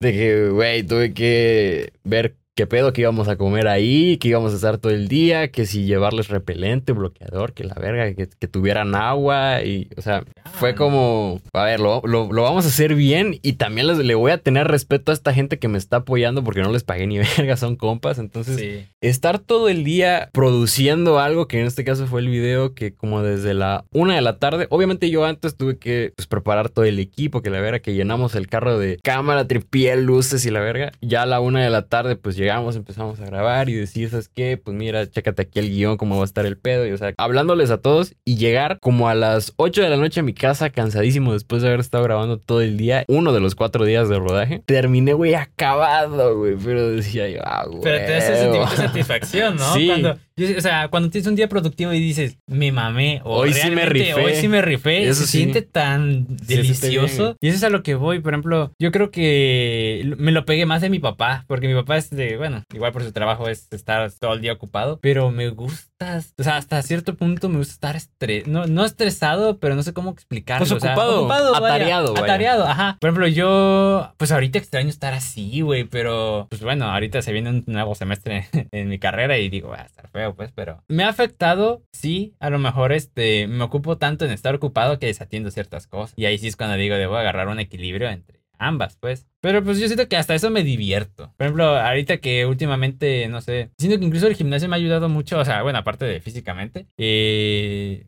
[0.00, 4.52] de que, güey, tuve que ver qué pedo que íbamos a comer ahí, que íbamos
[4.52, 8.48] a estar todo el día, que si llevarles repelente, bloqueador, que la verga, que, que
[8.48, 12.94] tuvieran agua y, o sea, fue como, a ver, lo, lo- lo vamos a hacer
[12.94, 15.98] bien y también les- le voy a tener respeto a esta gente que me está
[15.98, 18.86] apoyando porque no les pagué ni verga, son compas, entonces sí.
[19.00, 23.22] estar todo el día produciendo algo, que en este caso fue el video, que como
[23.22, 26.98] desde la una de la tarde, obviamente yo antes tuve que pues, preparar todo el
[26.98, 30.92] equipo, que la verga, que llenamos el carro de cámara, tripié, luces y la verga.
[31.00, 34.28] Ya a la una de la tarde, pues llegamos, empezamos a grabar y decir, ¿sabes
[34.28, 34.56] qué?
[34.56, 36.86] Pues mira, chécate aquí el guion, cómo va a estar el pedo.
[36.86, 40.20] Y o sea, hablándoles a todos y llegar como a las 8 de la noche
[40.20, 43.54] a mi casa, cansadísimo después de haber estado grabando todo el día, uno de los
[43.54, 44.62] cuatro días de rodaje.
[44.66, 46.56] Terminé, güey, acabado, güey.
[46.62, 47.82] Pero decía yo, ah, güey.
[47.82, 49.72] Pero te hace sentimiento de satisfacción, ¿no?
[49.72, 49.86] Sí.
[49.86, 53.70] Cuando, o sea, cuando tienes un día productivo y dices, me mamé, o Hoy sí
[53.70, 54.14] me rifé.
[54.14, 55.08] Hoy sí me rifé.
[55.08, 55.38] Eso se sí.
[55.38, 57.36] siente tan siente delicioso.
[57.40, 58.20] y eso es a lo que voy.
[58.20, 61.96] Por ejemplo, yo creo que me lo pegué más de mi papá, porque mi papá
[61.96, 65.48] es de, bueno, igual por su trabajo es estar todo el día ocupado, pero me
[65.48, 69.82] gusta, o sea, hasta cierto punto me gusta estar estres, no, no estresado, pero no
[69.82, 70.66] sé cómo explicarlo.
[70.66, 71.56] Pues o sea, ocupado, vaya.
[71.56, 72.24] atareado, vaya.
[72.24, 72.96] Atareado, ajá.
[73.00, 77.50] Por ejemplo, yo, pues ahorita extraño estar así, güey, pero, pues bueno, ahorita se viene
[77.50, 81.04] un nuevo semestre en mi carrera y digo, va a estar feo, pues, pero me
[81.04, 85.50] ha afectado, sí, a lo mejor este, me ocupo tanto en estar ocupado que desatiendo
[85.50, 86.14] ciertas cosas.
[86.16, 89.26] Y ahí sí es cuando digo, debo agarrar un equilibrio entre ambas, pues.
[89.40, 91.32] Pero pues yo siento que hasta eso me divierto.
[91.36, 95.08] Por ejemplo, ahorita que últimamente, no sé, siento que incluso el gimnasio me ha ayudado
[95.08, 96.86] mucho, o sea, bueno, aparte de físicamente.
[96.96, 98.06] Eh...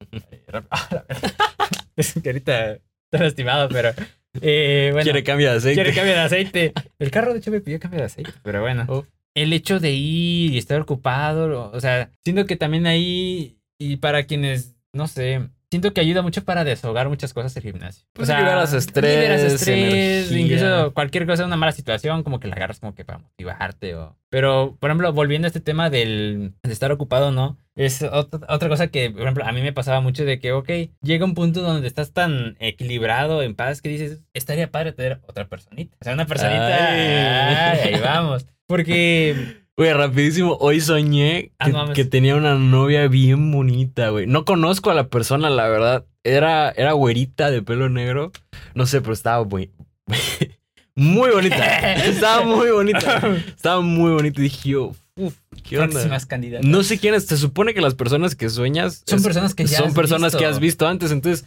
[0.70, 1.04] Ah,
[1.96, 3.92] es que ahorita está lastimado, pero...
[4.40, 5.74] Eh, bueno, Quiere cambio de aceite.
[5.74, 6.72] Quiere cambio de aceite.
[6.98, 8.84] El carro, de hecho, me pidió cambio de aceite, pero bueno.
[8.88, 9.06] Oh.
[9.34, 14.24] El hecho de ir y estar ocupado, o sea, siento que también ahí, y para
[14.24, 18.04] quienes, no sé, siento que ayuda mucho para deshogar muchas cosas el gimnasio.
[18.12, 20.38] Pues liberas estrés, liberas estrés, energía.
[20.38, 23.94] incluso cualquier cosa, una mala situación, como que la agarras como que para motivarte.
[23.94, 24.14] O...
[24.28, 27.56] Pero, por ejemplo, volviendo a este tema del de estar ocupado, ¿no?
[27.74, 30.68] Es otra, otra cosa que, por ejemplo, a mí me pasaba mucho de que, ok,
[31.00, 35.48] llega un punto donde estás tan equilibrado, en paz, que dices, estaría padre tener otra
[35.48, 35.96] personita.
[36.02, 37.00] O sea, una personita, Ay.
[37.00, 38.44] ay, ahí vamos.
[38.72, 44.26] Porque, Güey, rapidísimo, hoy soñé Ah, que, no que tenía una novia bien bonita, güey.
[44.26, 46.04] No conozco a la persona, la verdad.
[46.24, 48.32] Era, era güerita de pelo negro.
[48.74, 49.70] No sé, pero estaba muy...
[50.94, 51.94] muy bonita.
[52.04, 53.20] Estaba muy bonita.
[53.46, 54.40] Estaba muy bonita.
[54.40, 55.90] Y dije yo, uff, ¿qué onda?
[55.92, 56.66] próximas candidatas.
[56.66, 57.24] No sé quiénes.
[57.26, 59.02] Se supone que las personas que sueñas...
[59.06, 60.38] Son es- personas que ya Son has personas visto.
[60.38, 61.10] que has visto antes.
[61.10, 61.46] Entonces,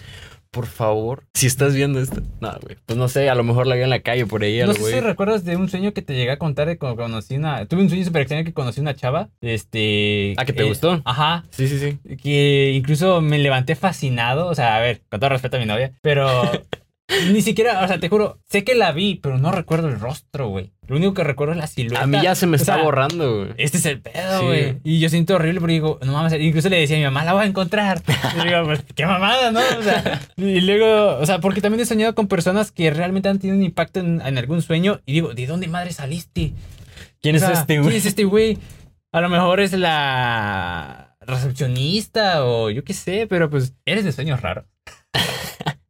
[0.55, 2.21] por favor, si estás viendo esto...
[2.39, 2.77] No, güey.
[2.85, 4.57] Pues no sé, a lo mejor la vi en la calle por ahí.
[4.59, 4.93] No sé güey.
[4.93, 7.65] si recuerdas de un sueño que te llegué a contar de cuando conocí una...
[7.65, 9.27] Tuve un sueño súper extraño que conocí una chava.
[9.41, 10.33] Este...
[10.37, 11.01] Ah, ¿que te gustó?
[11.03, 11.43] Ajá.
[11.49, 12.15] Sí, sí, sí.
[12.15, 14.47] Que incluso me levanté fascinado.
[14.47, 15.91] O sea, a ver, con todo respeto a mi novia.
[16.01, 16.49] Pero...
[17.31, 20.47] Ni siquiera, o sea, te juro, sé que la vi, pero no recuerdo el rostro,
[20.49, 20.71] güey.
[20.87, 22.03] Lo único que recuerdo es la silueta.
[22.03, 23.53] A mí ya se me O está sea, borrando, güey.
[23.57, 24.45] Este es el pedo, Sí.
[24.45, 24.77] güey.
[24.83, 27.33] Y yo siento horrible porque digo, no mames, incluso le decía a mi mamá, la
[27.33, 28.01] voy a encontrar.
[28.35, 29.59] Y digo, pues qué mamada, ¿no?
[29.79, 33.37] O sea, y luego, o sea, porque también he soñado con personas que realmente han
[33.37, 36.53] tenido un impacto en, en algún sueño y digo, ¿de dónde madre saliste?
[37.21, 37.89] ¿Quién O es este, güey?
[37.89, 38.57] ¿Quién es este güey?
[39.11, 44.41] A lo mejor es la recepcionista o yo qué sé, pero pues eres de sueños
[44.41, 44.65] raros.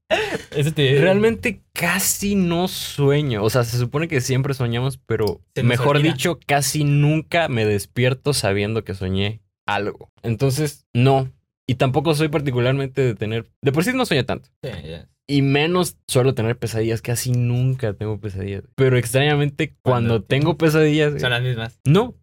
[0.56, 3.44] Eso te- Realmente casi no sueño.
[3.44, 6.14] O sea, se supone que siempre soñamos, pero mejor olvida.
[6.14, 10.12] dicho, casi nunca me despierto sabiendo que soñé algo.
[10.24, 11.30] Entonces, no.
[11.68, 13.48] Y tampoco soy particularmente de tener...
[13.62, 14.50] De por sí no sueño tanto.
[14.64, 14.70] Sí.
[15.28, 17.02] Y menos suelo tener pesadillas.
[17.02, 18.64] Casi nunca tengo pesadillas.
[18.76, 21.20] Pero extrañamente, cuando, Cuando tengo pesadillas...
[21.20, 21.80] Son las mismas.
[21.84, 22.14] No.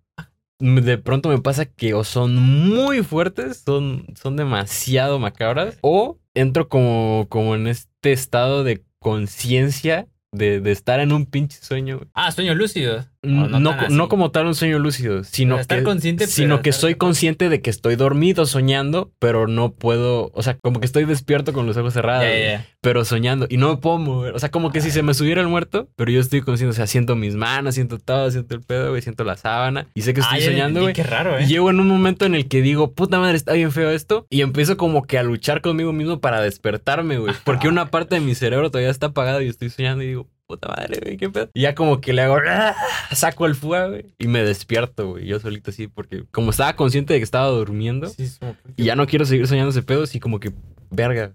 [0.60, 6.68] De pronto me pasa que o son muy fuertes, son, son demasiado macabras, o entro
[6.68, 12.00] como, como en este estado de conciencia de, de estar en un pinche sueño.
[12.14, 13.11] Ah, sueños lúcidos.
[13.24, 16.96] No, no, no como tal un sueño lúcido, sino estar que, consciente, sino que soy
[16.96, 21.52] consciente de que estoy dormido soñando, pero no puedo, o sea, como que estoy despierto
[21.52, 22.66] con los ojos cerrados, ya.
[22.80, 24.34] pero soñando y no me puedo mover.
[24.34, 26.74] O sea, como que si se me subiera el muerto, pero yo estoy consciente, o
[26.74, 30.14] sea, siento mis manos, siento todo, siento el pedo, güey, siento la sábana y sé
[30.14, 30.92] que estoy Ah, soñando, güey.
[30.92, 31.46] Qué raro, Y ¿eh?
[31.46, 34.26] Llego en un momento en el que digo, puta madre, está bien feo esto.
[34.30, 37.34] Y empiezo como que a luchar conmigo mismo para despertarme, güey.
[37.44, 40.68] Porque una parte de mi cerebro todavía está apagada y estoy soñando y digo, puta
[40.68, 41.48] madre, güey, qué pedo.
[41.54, 42.74] Y ya como que le hago, ¡ah!
[43.12, 44.04] saco el fuego, güey.
[44.18, 45.26] Y me despierto, güey.
[45.26, 48.84] Yo solito así, porque como estaba consciente de que estaba durmiendo Sí, es como- y
[48.84, 50.52] ya no quiero seguir soñando ese pedo, así como que,
[50.90, 51.32] verga.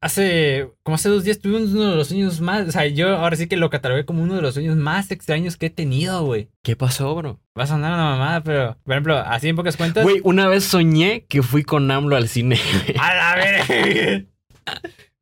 [0.00, 3.36] Hace, como hace dos días tuve uno de los sueños más, o sea, yo ahora
[3.36, 6.48] sí que lo catalogué como uno de los sueños más extraños que he tenido, güey.
[6.62, 7.38] ¿Qué pasó, bro?
[7.58, 10.04] Va a sonar una mamada, pero, por ejemplo, así en pocas cuentas.
[10.04, 12.58] Güey, una vez soñé que fui con AMLO al cine.
[12.86, 12.96] güey.
[12.98, 14.26] ¡A la ver!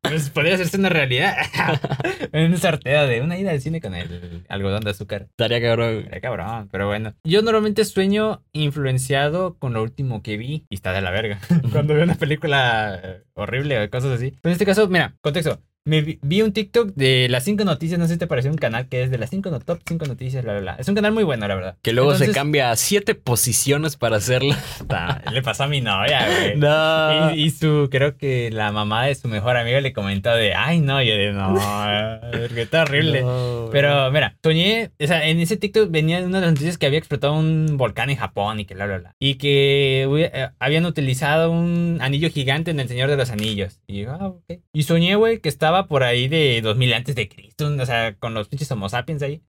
[0.09, 1.35] Pues podría hacerse una realidad.
[2.31, 5.27] en un sorteo de una ida al cine con el algodón de azúcar.
[5.29, 6.05] Estaría cabrón.
[6.07, 7.13] Era cabrón, pero bueno.
[7.23, 11.39] Yo normalmente sueño influenciado con lo último que vi y está de la verga.
[11.71, 14.31] Cuando veo una película horrible o cosas así.
[14.41, 15.61] Pero en este caso, mira, contexto.
[15.87, 18.89] Me vi, un TikTok de las 5 noticias, no sé si te pareció un canal
[18.89, 20.75] que es de las 5 no, top 5 noticias, bla, bla, bla.
[20.79, 21.77] Es un canal muy bueno, la verdad.
[21.81, 24.57] Que luego se cambia a siete posiciones para hacerla.
[24.79, 26.57] Puta, Le pasó a mi novia, güey.
[26.57, 27.33] No.
[27.33, 30.81] Y, y su, creo que la mamá de su mejor amiga le comentó de, ay,
[30.81, 31.55] no, yo de, no,
[32.53, 33.21] que está horrible.
[33.21, 36.85] No, Pero mira, soñé, o sea, en ese TikTok venía una de las noticias que
[36.85, 39.15] había explotado un volcán en Japón y que bla, bla, bla.
[39.19, 43.79] Y que eh, habían utilizado un anillo gigante en El Señor de los Anillos.
[43.87, 44.59] Y yo, ah, ok.
[44.73, 48.33] Y soñé, güey, que estaba por ahí de 2000 antes de Cristo, o sea, con
[48.33, 49.43] los pinches Homo sapiens ahí.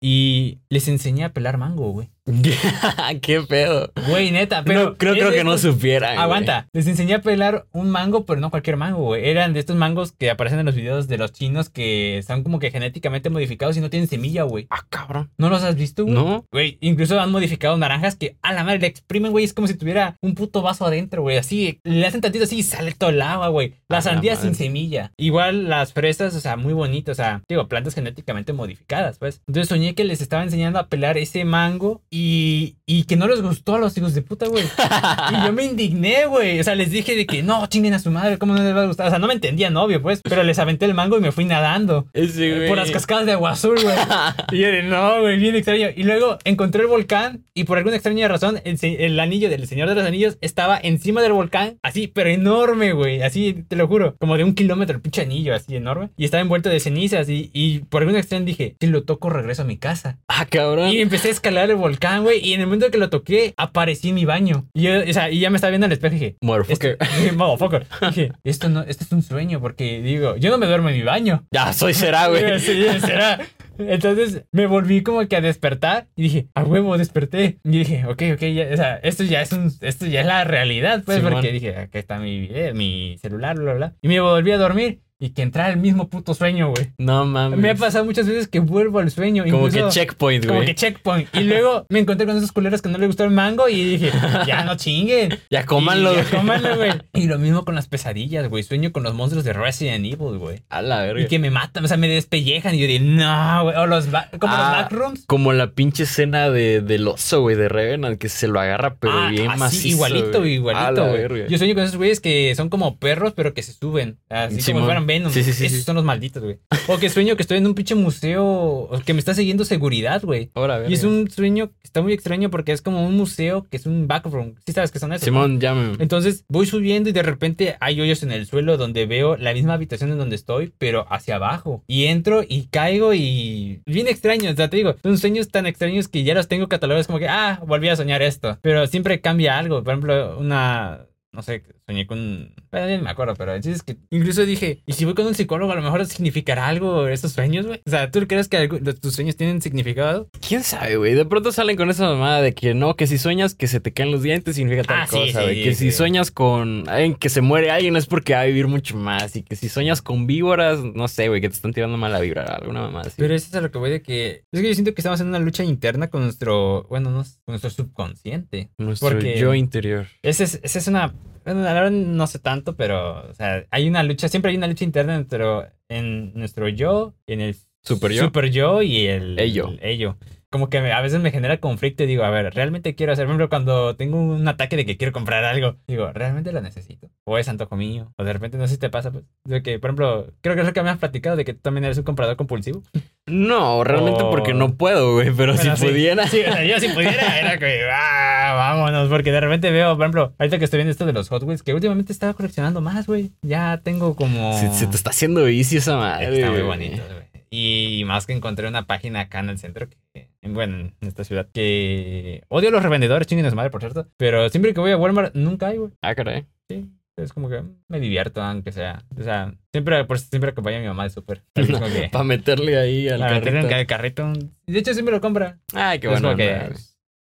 [0.00, 2.08] Y les enseñé a pelar mango, güey.
[3.22, 3.92] Qué pedo.
[4.08, 4.84] Güey, neta, pero...
[4.84, 6.14] no, creo, creo que no supieran.
[6.14, 6.24] güey.
[6.24, 9.28] Aguanta, les enseñé a pelar un mango, pero no cualquier mango, güey.
[9.28, 12.58] Eran de estos mangos que aparecen en los videos de los chinos que están como
[12.58, 14.66] que genéticamente modificados y no tienen semilla, güey.
[14.70, 15.30] Ah, cabrón.
[15.36, 16.14] ¿No los has visto, güey?
[16.14, 16.46] No.
[16.50, 19.44] Güey, incluso han modificado naranjas que a la madre le exprimen, güey.
[19.44, 21.36] Es como si tuviera un puto vaso adentro, güey.
[21.36, 23.74] Así, le hacen tantito así y sale todo el agua, güey.
[23.88, 25.12] Las la sandías sin semilla.
[25.18, 27.18] Igual las fresas, o sea, muy bonitas.
[27.18, 29.42] O sea, digo, plantas genéticamente modificadas, pues.
[29.46, 33.42] Entonces soñé que les estaba enseñando a pelar ese mango y, y que no les
[33.42, 34.62] gustó a los hijos de puta, güey.
[35.32, 36.60] Y yo me indigné, güey.
[36.60, 38.82] O sea, les dije de que no, chinguen a su madre, ¿cómo no les va
[38.82, 39.08] a gustar?
[39.08, 40.20] O sea, no me entendían, obvio, pues.
[40.22, 42.06] Pero les aventé el mango y me fui nadando.
[42.14, 42.68] Güey.
[42.68, 43.96] Por las cascadas de agua azul, güey.
[44.52, 45.88] Y yo de, no, güey, bien extraño.
[45.94, 49.94] Y luego encontré el volcán y por alguna extraña razón el anillo del Señor de
[49.94, 53.22] los Anillos estaba encima del volcán, así, pero enorme, güey.
[53.22, 56.10] Así, te lo juro, como de un kilómetro el pinche anillo, así enorme.
[56.16, 59.62] Y estaba envuelto de cenizas y, y por alguna extraña dije, si lo toco regreso
[59.62, 60.18] a mi casa.
[60.28, 60.90] Ah, cabrón.
[60.90, 62.40] Y empecé a escalar el volcán, güey.
[62.46, 64.66] Y en el momento que lo toqué, aparecí en mi baño.
[64.74, 66.98] Y, yo, o sea, y ya me estaba viendo al espejo y dije, Motherfucker.
[67.36, 67.86] motherfucker.
[68.08, 71.02] Dije, esto no, esto es un sueño porque digo, yo no me duermo en mi
[71.02, 71.44] baño.
[71.50, 72.44] Ya, soy será, güey.
[72.64, 73.40] Sí, será.
[73.78, 77.58] Entonces me volví como que a despertar y dije, a huevo, desperté.
[77.64, 80.44] Y dije, ok, ok, ya, o sea, esto ya es un, esto ya es la
[80.44, 83.94] realidad, pues, porque dije, acá está mi video, mi celular, bla, bla.
[84.00, 86.92] Y me volví a dormir y que entrara el mismo puto sueño, güey.
[86.98, 87.58] No mames.
[87.58, 89.44] Me ha pasado muchas veces que vuelvo al sueño.
[89.44, 90.66] Como incluso- que checkpoint, Como güey.
[90.68, 91.28] que checkpoint.
[91.34, 94.10] Y luego me encontré con esos culeros que no les gustó el mango y dije,
[94.46, 95.38] ya no chinguen.
[95.50, 96.90] Ya cómanlo, Y, ya cómanlo, güey.
[97.14, 98.64] Y lo mismo con las pesadillas, güey.
[98.64, 100.62] Sueño con los monstruos de Resident Evil, güey.
[100.68, 101.22] A la verga.
[101.22, 102.74] Y que me matan, o sea, me despellejan.
[102.74, 103.76] Y yo digo, no, güey.
[103.76, 105.24] O los, como Ah, los backrooms.
[105.26, 109.12] Como la pinche escena de, del oso, güey, de Revenant, que se lo agarra, pero
[109.14, 109.88] Ah, bien así, macizo.
[109.88, 110.54] igualito, güey.
[110.54, 111.48] Igualito, güey.
[111.48, 114.18] Yo sueño con esos güeyes que son como perros, pero que se suben.
[114.28, 114.82] Así Simón.
[114.82, 115.32] como si Venom.
[115.32, 116.58] Sí, sí, sí, Esos son los malditos, güey.
[116.88, 120.22] O que sueño que estoy en un pinche museo, o que me está siguiendo seguridad,
[120.22, 120.50] güey.
[120.54, 120.88] Ahora.
[120.88, 123.86] Y es un sueño que está muy extraño porque es como un museo que es
[123.86, 124.54] un backroom.
[124.66, 125.24] ¿Sí sabes qué son esos?
[125.24, 125.96] Simón, llame.
[125.98, 129.74] Entonces voy subiendo y de repente hay hoyos en el suelo donde veo la misma
[129.74, 131.82] habitación en donde estoy, pero hacia abajo.
[131.86, 133.80] Y entro y caigo y...
[133.86, 137.06] Bien extraño, o sea, te digo, son sueños tan extraños que ya los tengo catalogados
[137.06, 138.58] como que, ah, volví a soñar esto.
[138.62, 139.82] Pero siempre cambia algo.
[139.82, 141.06] Por ejemplo, una...
[141.32, 142.54] No sé, soñé con...
[142.70, 145.76] Bueno, me acuerdo, pero es que incluso dije, ¿y si voy con un psicólogo a
[145.76, 147.80] lo mejor significará algo estos sueños, güey?
[147.86, 150.28] O sea, ¿tú crees que algo- tus sueños tienen significado?
[150.46, 151.14] ¿Quién sabe, güey?
[151.14, 153.92] De pronto salen con esa mamada de que no, que si sueñas que se te
[153.92, 155.64] caen los dientes significa tal Ah, sí, cosa, sí, güey.
[155.64, 155.90] que sí.
[155.90, 159.36] si sueñas con alguien que se muere alguien es porque va a vivir mucho más.
[159.36, 162.44] Y que si sueñas con víboras, no sé, güey, que te están tirando mala vibra,
[162.44, 163.16] alguna mamada así.
[163.18, 164.44] Pero eso es a lo que voy de que...
[164.52, 166.84] Es que yo siento que estamos en una lucha interna con nuestro...
[166.88, 168.70] Bueno, no, con nuestro subconsciente.
[168.78, 170.06] Nuestro porque- yo interior.
[170.22, 171.12] Esa es, esa es una...
[171.44, 173.28] Bueno, la verdad no sé tanto, pero...
[173.28, 174.28] O sea, hay una lucha...
[174.28, 175.44] Siempre hay una lucha interna entre
[175.88, 178.24] en nuestro yo, en el Super yo.
[178.24, 179.38] super yo y el...
[179.38, 179.68] Ello.
[179.68, 180.16] el ello.
[180.54, 183.24] Como que a veces me genera conflicto y digo, a ver, ¿realmente quiero hacer?
[183.24, 187.08] Por ejemplo, cuando tengo un ataque de que quiero comprar algo, digo, ¿realmente lo necesito?
[187.24, 188.12] O es antojo mío.
[188.18, 190.60] O de repente, no sé si te pasa, pues, de que, por ejemplo, creo que
[190.60, 192.84] es lo que me has platicado, de que tú también eres un comprador compulsivo.
[193.26, 195.32] No, realmente O- porque no puedo, güey.
[195.36, 195.86] Pero Bueno, si sí.
[195.88, 196.28] pudiera.
[196.28, 200.04] Sí, o sea, yo si pudiera, era que, ah, vámonos, porque de repente veo, por
[200.04, 203.08] ejemplo, ahorita que estoy viendo esto de los Hot Wheels, que últimamente estaba coleccionando más,
[203.08, 203.32] güey.
[203.42, 204.56] Ya tengo como...
[204.56, 206.32] Se, se te está haciendo vicio esa madre.
[206.36, 207.23] Está muy bonito, güey.
[207.56, 211.22] Y más que encontré una página acá en el centro, que, en- bueno, en esta
[211.22, 214.08] ciudad, que odio a los revendedores, chinguen su madre, por cierto.
[214.16, 215.92] Pero siempre que voy a Walmart, nunca hay, güey.
[216.02, 216.46] Ah, caray.
[216.68, 216.88] Sí.
[217.16, 219.04] Es como que me divierto, aunque sea.
[219.16, 221.42] O sea, siempre, por siempre acompaño a mi mamá de súper.
[222.10, 223.80] Para meterle ahí al Para meterle en carrito.
[223.80, 224.32] el carrito.
[224.66, 225.58] De hecho, siempre lo compra.
[225.74, 226.28] Ay, qué Es bueno.
[226.30, 226.72] como que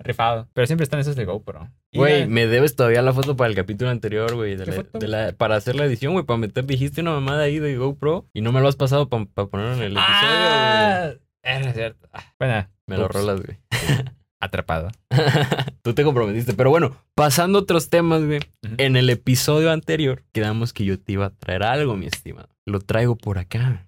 [0.04, 0.48] rifado.
[0.54, 1.70] Pero siempre están esos de GoPro.
[1.94, 4.56] Güey, me debes todavía la foto para el capítulo anterior, güey.
[4.56, 5.00] de ¿Qué la- foto?
[5.00, 6.26] de la- para hacer la edición, güey.
[6.26, 9.26] Para meter, dijiste una mamada ahí de GoPro y no me lo has pasado para
[9.26, 11.12] ponerlo en el episodio, ¡Ah!
[11.44, 12.08] Era cierto.
[12.14, 12.68] Ah, Bueno.
[12.88, 13.58] Me lo rolas, güey.
[14.42, 14.90] atrapado.
[15.84, 16.54] Tú te comprometiste.
[16.54, 18.42] Pero bueno, pasando a otros temas, güey.
[18.78, 22.50] En el episodio anterior quedamos que yo te iba a traer algo, mi estimado.
[22.66, 23.88] Lo traigo por acá.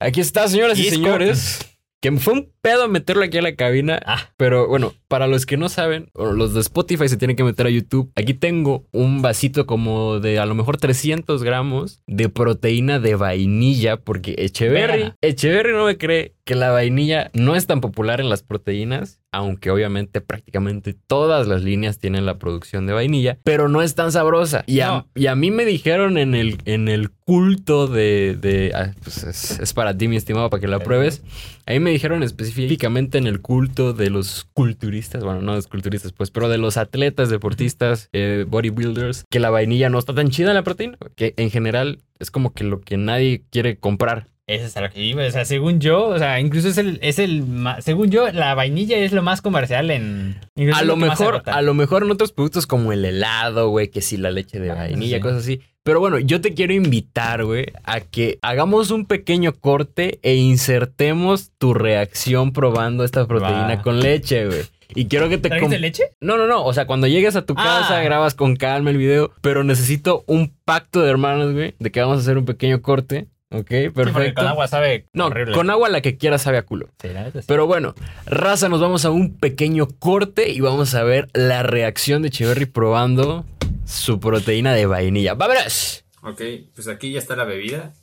[0.00, 1.77] Aquí está, señoras y señores.
[2.00, 4.00] Que fue un pedo meterlo aquí a la cabina.
[4.04, 4.30] Ah.
[4.36, 7.66] Pero bueno, para los que no saben, bueno, los de Spotify se tienen que meter
[7.66, 8.12] a YouTube.
[8.14, 13.96] Aquí tengo un vasito como de a lo mejor 300 gramos de proteína de vainilla,
[13.96, 15.12] porque Echeverry.
[15.22, 19.70] Echeverry no me cree que la vainilla no es tan popular en las proteínas, aunque
[19.70, 24.64] obviamente prácticamente todas las líneas tienen la producción de vainilla, pero no es tan sabrosa.
[24.66, 28.38] Y, a, y a mí me dijeron en el, en el culto de...
[28.40, 31.22] de- ah, pues es, es para ti, mi estimado, para que la pruebes.
[31.66, 36.30] Ahí me dijeron específicamente en el culto de los culturistas, bueno, no los culturistas, pues,
[36.30, 40.54] pero de los atletas, deportistas, eh, bodybuilders, que la vainilla no está tan chida en
[40.54, 44.28] la proteína, que en general es como que lo que nadie quiere comprar.
[44.48, 45.24] Eso es a lo que iba.
[45.24, 47.44] O sea, según yo, o sea, incluso es el, es el
[47.80, 50.40] según yo, la vainilla es lo más comercial en.
[50.74, 54.16] A lo mejor, a lo mejor en otros productos como el helado, güey, que sí
[54.16, 55.22] la leche de Ah, vainilla, sí.
[55.22, 55.60] cosas así.
[55.84, 61.50] Pero bueno, yo te quiero invitar, güey, a que hagamos un pequeño corte e insertemos
[61.58, 64.60] tu reacción probando esta proteína con leche, güey.
[64.94, 66.02] Y quiero que te ¿Trajiste com- leche?
[66.20, 66.64] No, no, no.
[66.64, 67.80] O sea, cuando llegues a tu Ah.
[67.82, 69.32] casa, grabas con calma el video.
[69.42, 71.74] Pero necesito un pacto de hermanos, güey.
[71.78, 73.26] De que vamos a hacer un pequeño corte.
[73.50, 74.40] Ok, Sí, perfecto.
[74.42, 75.54] con agua sabe no, horrible.
[75.54, 76.90] con agua la que quieras sabe a culo.
[77.00, 77.46] Sí, la neta sí.
[77.48, 77.94] Pero bueno,
[78.26, 82.66] raza, nos vamos a un pequeño corte y vamos a ver la reacción de Echeverry
[82.66, 83.46] probando
[83.86, 85.32] su proteína de vainilla.
[85.34, 86.04] ¡Vámonos!
[86.22, 86.42] Ok,
[86.74, 87.94] pues aquí ya está la bebida.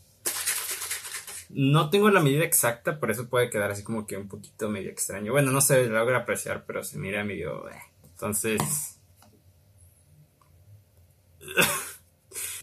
[1.49, 4.89] No tengo la medida exacta, por eso puede quedar así como que un poquito medio
[4.89, 5.31] extraño.
[5.31, 7.69] Bueno, no se logra apreciar, pero se mira medio...
[7.69, 7.75] eh.
[8.03, 8.97] Entonces...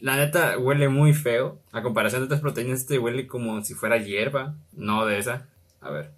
[0.03, 1.61] La neta huele muy feo.
[1.71, 5.47] A comparación de otras proteínas, este huele como si fuera hierba, no de esa.
[5.79, 6.11] A ver.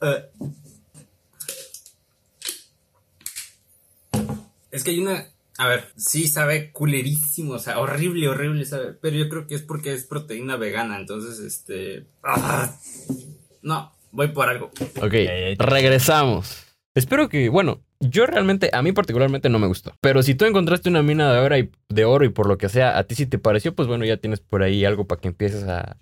[0.00, 0.30] Eh.
[4.70, 5.26] Es que hay una.
[5.58, 8.92] A ver, sí sabe culerísimo, o sea, horrible, horrible sabe.
[8.92, 12.06] Pero yo creo que es porque es proteína vegana, entonces, este.
[12.22, 12.72] ah,
[13.62, 14.70] no, voy por algo.
[15.02, 15.14] Ok,
[15.58, 16.64] regresamos.
[16.94, 19.94] Espero que, bueno, yo realmente, a mí particularmente no me gustó.
[20.00, 22.68] Pero si tú encontraste una mina de oro y, de oro y por lo que
[22.68, 25.28] sea, a ti sí te pareció, pues bueno, ya tienes por ahí algo para que
[25.28, 25.96] empieces a,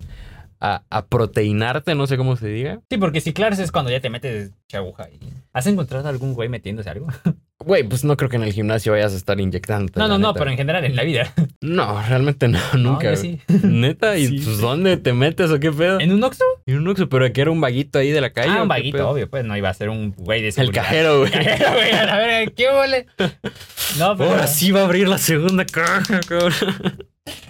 [0.61, 2.81] a, a proteinarte, no sé cómo se diga.
[2.91, 5.19] Sí, porque si claro es cuando ya te metes aguja y...
[5.55, 7.07] ¿Has encontrado algún güey metiéndose algo?
[7.65, 9.93] Güey, pues no creo que en el gimnasio vayas a estar inyectando.
[9.97, 11.33] No, no, no, pero en general en la vida.
[11.63, 13.11] No, realmente no, nunca.
[13.11, 13.41] No, sí.
[13.63, 14.41] Neta, ¿y Sí.
[14.45, 16.01] pues dónde te metes o qué pedo?
[16.01, 16.45] ¿En un Oxxo?
[16.67, 18.49] En un Oxxo, pero que era un vaguito ahí de la calle.
[18.51, 20.83] Ah, ¿o un vaguito, obvio, pues no iba a ser un güey de El seguridad.
[20.83, 21.31] cajero, güey.
[21.33, 23.07] Cajero, güey, a la verga, ¿qué huele?
[23.97, 24.31] No, pero...
[24.31, 26.53] Ahora sí va a abrir la segunda caja, cabrón.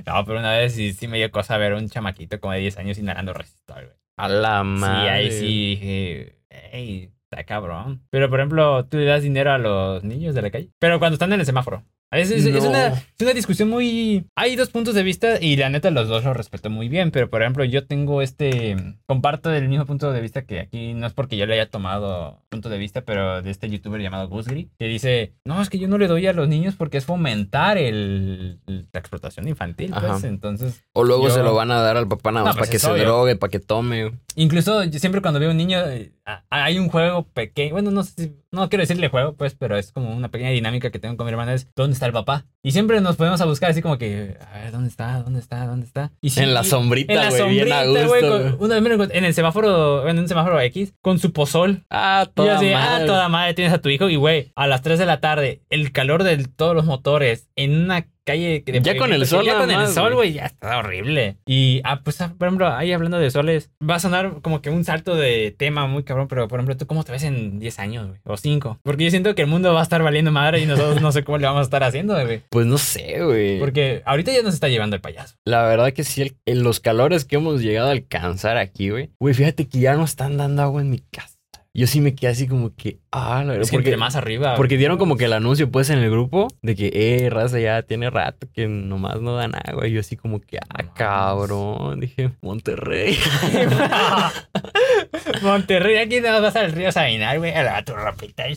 [0.07, 2.59] No, pero una vez sí, sí me dio cosa ver a un chamaquito como de
[2.61, 3.97] 10 años inhalando resistor, güey.
[4.19, 5.11] A la Sí, madre.
[5.11, 6.39] ahí sí dije,
[6.73, 8.03] ey, está cabrón.
[8.11, 10.71] Pero, por ejemplo, tú le das dinero a los niños de la calle.
[10.79, 11.85] Pero cuando están en el semáforo.
[12.13, 12.71] Es, es- es No.
[12.71, 14.27] una, es una discusión muy...
[14.37, 17.11] Hay dos puntos de vista y la neta los dos los respeto muy bien.
[17.11, 18.77] Pero, por ejemplo, yo tengo este...
[19.07, 22.41] Comparto el mismo punto de vista que aquí no es porque yo le haya tomado
[22.51, 25.89] punto de vista, pero de este youtuber llamado Gusgri, que dice, no, es que yo
[25.89, 29.93] no le doy a los niños porque es fomentar el, la explotación infantil.
[29.99, 30.25] Pues.
[30.25, 32.69] Entonces, O luego Yo- se lo van a dar al papá nada No, más pues
[32.69, 34.13] para que se drogue, para que tome.
[34.37, 36.13] Incluso yo siempre cuando veo un niño, eh,
[36.51, 39.93] hay un juego pequeño, bueno, no sé si, no quiero decirle juego, pues, pero es
[39.93, 42.45] como una pequeña dinámica que tengo con mi hermana, es ¿dónde está el papá?
[42.63, 45.23] Y siempre nos ponemos a buscar así como que, a ver, ¿dónde está?
[45.23, 45.67] ¿Dónde está?
[45.67, 46.13] ¿Dónde está?
[46.21, 48.43] Y En la sombrita, en la güey, bien a gusto, güey, güey.
[48.53, 51.33] con- una vez me lo encontré en el semáforo, en un semáforo X, con su
[51.33, 51.85] pozol.
[51.91, 53.05] Ah, toda así, madre.
[53.05, 55.63] ah, toda madre tienes a tu hijo y güey, a las 3 de la tarde,
[55.71, 59.59] el calor de todos los motores en una calle de Ya con el sol ya
[59.59, 60.33] con el sol, güey.
[60.35, 61.37] ya está horrible.
[61.47, 64.71] Y ah, pues ah, por ejemplo, ahí hablando de soles, va a sonar como que
[64.71, 67.79] un salto de tema muy cabrón, pero por ejemplo, ¿tú cómo te ves en 10
[67.79, 68.21] años, güey?
[68.25, 68.79] O 5?
[68.83, 71.25] Porque yo siento que el mundo va a estar valiendo madre y nosotros no sé
[71.25, 72.43] cómo le vamos a estar haciendo, güey.
[72.51, 73.59] Pues no sé, güey.
[73.59, 75.37] Porque ahorita ya nos está llevando el payaso.
[75.45, 79.11] La verdad que sí, el- los calores que hemos llegado a alcanzar aquí, güey.
[79.19, 81.32] Güey, fíjate que ya no están dando agua en mi casa.
[81.75, 83.63] Yo sí me quedé así como que, ah, la verdad.
[83.63, 84.57] Es que Porque, entre más arriba.
[84.57, 87.83] porque dieron como que el anuncio, pues, en el grupo de que, eh, raza, ya
[87.83, 89.89] tiene rato que nomás no dan agua.
[89.89, 92.01] Y yo así como que, ah, No cabrón.
[92.01, 93.17] Dije, Monterrey.
[95.43, 98.49] Monterrey, aquí nada más vas al río Sabinar, güey, a ropita.
[98.51, 98.57] y-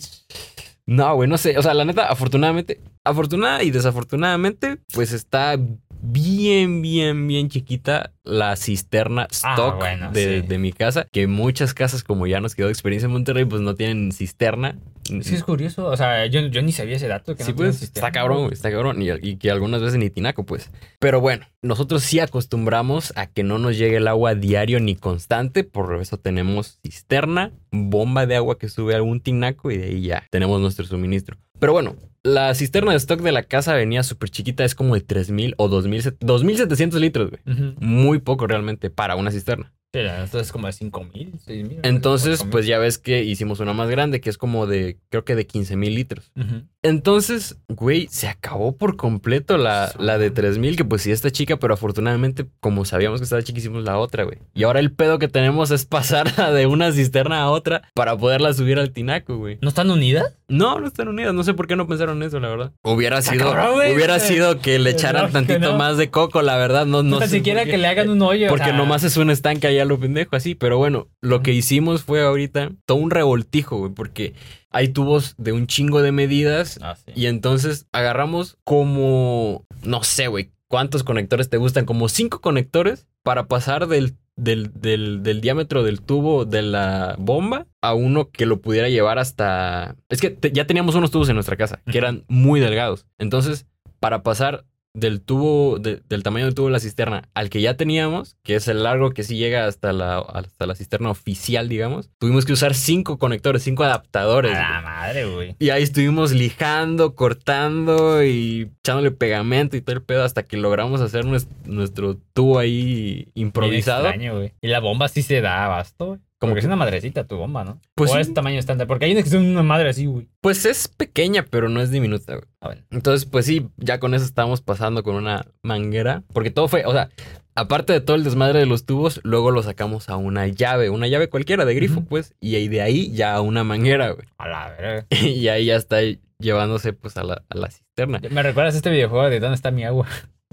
[0.86, 1.57] No, güey, no sé.
[1.57, 5.57] O sea, la neta, afortunadamente, afortunada y desafortunadamente, pues está
[6.05, 10.47] bien, bien, bien chiquita la cisterna Ah, stock bueno, de, sí.
[10.47, 13.75] de mi casa, que muchas casas, como ya nos quedó experiencia en Monterrey, pues no
[13.75, 14.77] tienen cisterna.
[15.21, 15.85] Sí, es curioso.
[15.85, 17.35] O sea, yo, yo ni sabía ese dato.
[17.35, 18.07] Que Sí, no pues, sistema.
[18.07, 18.99] está cabrón, está cabrón.
[19.03, 20.71] Y, y que algunas veces ni tinaco, pues.
[20.97, 25.63] Pero bueno, nosotros sí acostumbramos a que no nos llegue el agua diario ni constante.
[25.63, 30.01] Por eso tenemos cisterna, bomba de agua que sube a algún tinaco y de ahí
[30.01, 31.38] ya tenemos nuestro suministro.
[31.59, 35.01] Pero bueno, la cisterna de stock de la casa venía súper chiquita, es como de
[35.01, 37.41] 3000 o 2000, 2700 litros, güey.
[37.45, 37.76] Ujú.
[37.80, 39.71] Muy poco realmente para una cisterna.
[39.95, 41.80] Sí, la neta es como de 5 mil, 6 mil.
[41.84, 45.36] Entonces, pues ya ves que hicimos una más grande, que es como de, creo que
[45.36, 46.34] de 15 mil litros.
[46.82, 51.57] Entonces, güey, se acabó por completo la, la de 3000, que pues sí está chica,
[51.57, 54.39] pero afortunadamente, como sabíamos que estaba chica, hicimos la otra, güey.
[54.53, 58.53] Y ahora el pedo que tenemos es pasarla de una cisterna a otra para poderla
[58.53, 59.57] subir al tinaco, güey.
[59.61, 60.38] ¿No están unidas?
[60.47, 61.34] No, no están unidas.
[61.34, 62.72] No sé por qué no pensaron eso, la verdad.
[62.84, 65.78] Hubiera sido, cabrón, hubiera sido que le echaran tantito ¿no?
[65.78, 66.86] más de coco, la verdad.
[66.86, 68.47] No, no No, Ni sé siquiera que le hagan un hoyo.
[68.47, 70.55] o Porque sea, nomás es un estanque allá lo pendejo, así.
[70.55, 74.34] Pero bueno, lo que hicimos fue ahorita todo un revoltijo, güey, porque
[74.72, 76.80] hay tubos de un chingo de medidas.
[76.82, 77.11] Ah, sí.
[77.16, 81.86] Y entonces agarramos como, no sé, güey, ¿cuántos conectores te gustan?
[81.86, 87.67] Como cinco conectores para pasar del, del, del, del diámetro del tubo de la bomba
[87.81, 89.95] a uno que lo pudiera llevar hasta...
[90.09, 93.05] Es que te- ya teníamos unos tubos en nuestra casa que eran muy delgados.
[93.17, 93.65] Entonces,
[93.99, 94.65] para pasar
[94.95, 98.55] del tubo, de- del tamaño del tubo de la cisterna al que ya teníamos, que
[98.55, 102.53] es el largo que sí llega hasta la, hasta la cisterna oficial, digamos, tuvimos que
[102.53, 104.53] usar cinco conectores, cinco adaptadores.
[104.55, 104.83] A la güey.
[104.83, 105.55] madre, güey.
[105.59, 111.01] Y ahí estuvimos lijando, cortando y echándole pegamento y todo el pedo hasta que logramos
[111.01, 114.07] hacer nues- nuestro tubo ahí improvisado.
[114.07, 114.53] Extraño, güey.
[114.61, 116.19] Y la bomba sí se da abasto, güey.
[116.39, 117.79] Como que- es una madrecita tu bomba, ¿no?
[117.95, 118.19] Pues o sí.
[118.21, 118.88] es tamaño estándar.
[118.88, 120.27] Porque hay unas que son una madre así, güey.
[120.41, 122.47] Pues es pequeña, pero no es diminuta, güey.
[122.61, 122.81] Ah, bueno.
[122.91, 126.23] Entonces, pues sí, ya con eso estábamos pasando con una manguera.
[126.33, 127.09] Porque todo fue, o sea,
[127.55, 131.07] aparte de todo el desmadre de los tubos, luego lo sacamos a una llave, una
[131.07, 132.36] llave cualquiera de grifo, pues.
[132.41, 134.27] Y ahí de ahí ya a una manguera, güey.
[134.38, 135.05] A la verga.
[135.23, 135.97] Y ahí ya está
[136.38, 138.19] llevándose pues a la, a la cisterna.
[138.29, 140.05] Me recuerdas este videojuego de dónde está mi agua.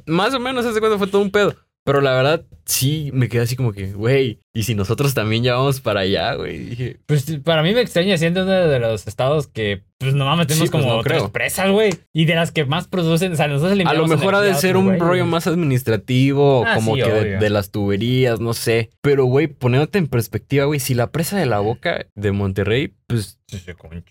[0.07, 1.55] Más o menos hace cuando fue todo un pedo.
[1.85, 5.55] Pero la verdad, sí me quedé así como que, güey, ¿y si nosotros también ya
[5.55, 6.59] vamos para allá, güey?
[6.59, 10.47] Dije, Pues para mí me extraña siendo uno de los estados que, pues no mames,
[10.47, 11.91] tenemos Sí, pues, como no tres presas, güey.
[12.13, 14.77] Y de las que más producen, o sea, nosotros a lo mejor ha de ser
[14.77, 18.91] un rollo más administrativo, Ah, como sí, que de, las tuberías, no sé.
[19.01, 23.41] Pero, güey, poniéndote en perspectiva, güey, si la presa de la boca de Monterrey, pues
[23.49, 23.61] Sí,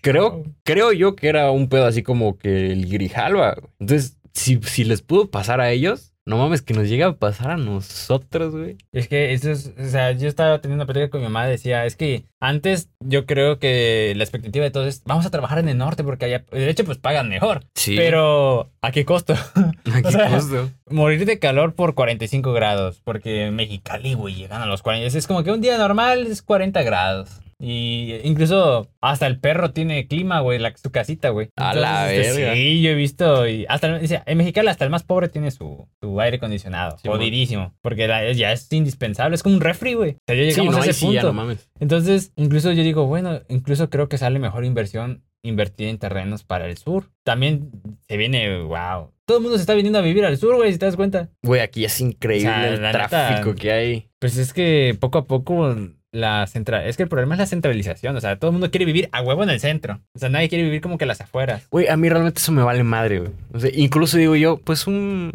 [0.02, 3.56] creo, creo yo que era un pedo así como que el Grijalva.
[3.80, 7.50] Entonces, si, si les pudo pasar a ellos, no mames, que nos llega a pasar
[7.52, 8.76] a nosotros, güey.
[8.92, 11.84] Es que eso es, o sea, yo estaba teniendo una plática con mi mamá, decía,
[11.84, 15.68] es que antes yo creo que la expectativa de todos es, vamos a trabajar en
[15.68, 17.64] el norte porque allá, de hecho, pues pagan mejor.
[17.74, 17.96] Sí.
[17.96, 19.34] Pero, ¿a qué costo?
[19.54, 20.70] ¿A qué o sea, costo?
[20.88, 25.18] Morir de calor por 45 grados, porque en Mexicali, güey, llegan a los 40.
[25.18, 27.41] Es como que un día normal es 40 grados.
[27.64, 31.48] Y incluso hasta el perro tiene clima, güey, la, su casita, güey.
[31.56, 32.54] A la este, verga.
[32.54, 33.46] Sí, yo he visto.
[33.46, 36.96] Y hasta, en Mexicali hasta el más pobre tiene su, su aire acondicionado.
[37.06, 37.72] Jodidísimo.
[37.80, 39.36] Porque la- ya es indispensable.
[39.36, 40.10] Es como un refri, güey.
[40.12, 41.26] O sea, ya Sí, llegamos no, a ese sí, ya punto.
[41.28, 41.70] no mames.
[41.78, 46.66] Entonces, incluso yo digo, bueno, incluso creo que sale mejor inversión invertir en terrenos para
[46.66, 47.10] el sur.
[47.24, 47.70] También
[48.08, 49.12] se viene, wow.
[49.24, 51.30] Todo el mundo se está viniendo a vivir al sur, güey, si te das cuenta.
[51.42, 54.08] Güey, aquí es increíble O sea, el neta- tráfico que hay.
[54.20, 55.74] Pues es que poco a poco
[56.12, 56.86] la central...
[56.86, 58.14] Es que el problema es la centralización.
[58.16, 60.00] O sea, todo el mundo quiere vivir a huevo en el centro.
[60.14, 61.66] O sea, nadie quiere vivir como que las afueras.
[61.70, 63.32] Güey, a mí realmente eso me vale madre, güey.
[63.52, 65.32] O sea, incluso digo yo, pues un...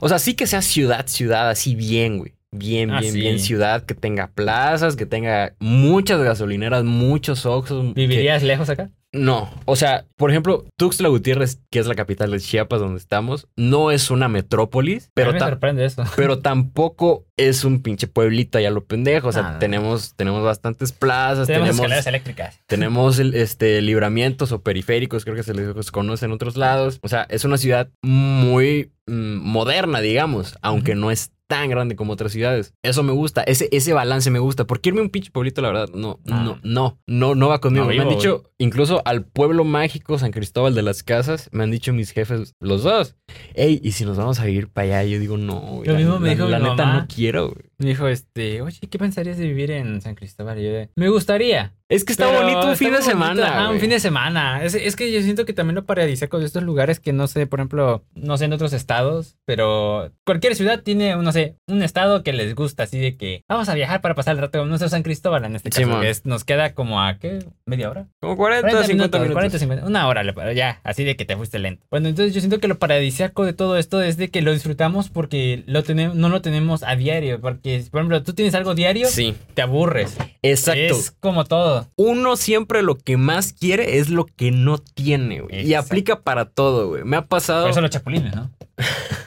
[0.00, 2.32] O sea, sí que sea ciudad, ciudad, así bien, güey.
[2.52, 3.20] Bien, Ah, bien, sí.
[3.20, 7.94] bien ciudad, que tenga plazas, que tenga muchas gasolineras, muchos Oxxos.
[7.94, 8.90] que- ¿Vivirías lejos acá?
[9.12, 13.48] No, o sea, por ejemplo, Tuxtla Gutiérrez, que es la capital de Chiapas donde estamos,
[13.56, 16.04] no es una metrópolis, pero, me sorprende eso.
[16.16, 19.28] pero tampoco es un pinche pueblito allá lo pendejo.
[19.28, 19.58] O sea, Ah, no.
[19.58, 22.60] tenemos, tenemos bastantes plazas, Tenemos, tenemos, escaleras eléctricas.
[22.66, 27.00] tenemos el- este, libramientos o periféricos, creo que se les conoce en otros lados.
[27.02, 32.12] O sea, es una ciudad muy mm, moderna, digamos, aunque no es tan grande como
[32.14, 32.72] otras ciudades.
[32.82, 34.66] Eso me gusta, ese, ese balance me gusta.
[34.66, 36.42] Porque irme a un pinche pueblito, la verdad, no, Ah.
[36.44, 37.84] no, no, no, no va conmigo.
[37.86, 41.70] No me han dicho, incluso al pueblo mágico San Cristóbal de las Casas, me han
[41.70, 43.16] dicho mis jefes, los dos,
[43.54, 45.04] hey, ¿y si nos vamos a ir para allá?
[45.10, 47.00] Yo digo, no, güey, Lo la- mismo me la- dijo la mi neta mamá.
[47.02, 47.64] no quiero, güey.
[47.78, 50.58] Me dijo, este, oye, ¿qué pensarías de vivir en San Cristóbal?
[50.60, 53.46] Y yo me gustaría, Es que está Pero bonito un está fin de bonito, semana.
[53.48, 54.64] ajá, un fin de semana.
[54.64, 57.46] Es, es que yo siento que también lo paradisíaco de estos lugares que no sé,
[57.48, 62.22] por ejemplo, no sé en otros estados, pero cualquier ciudad tiene, no sé, un estado
[62.22, 64.64] que les gusta, así de que vamos a viajar para pasar el rato.
[64.66, 67.40] Nuestro San Cristóbal en este caso, que es- nos queda como a, ¿qué?
[67.66, 68.06] ¿Media hora?
[68.20, 69.34] Como 40, 40 50 minutos, minutos.
[69.34, 71.84] 40, 50, una hora, ya, así de que te fuiste lento.
[71.90, 75.08] Bueno, entonces yo siento que lo paradisíaco de todo esto es de que lo disfrutamos
[75.08, 79.08] porque lo tenemos, no lo tenemos a diario, porque, por ejemplo, tú tienes algo diario,
[79.08, 80.16] Sí, te aburres.
[80.42, 80.80] exacto.
[80.80, 81.79] Es como todo.
[81.96, 85.66] Uno siempre lo que más quiere es lo que no tiene, güey.
[85.66, 87.04] Y aplica para todo, güey.
[87.04, 87.62] Me ha pasado.
[87.62, 88.50] Por eso los chapulines, ¿no?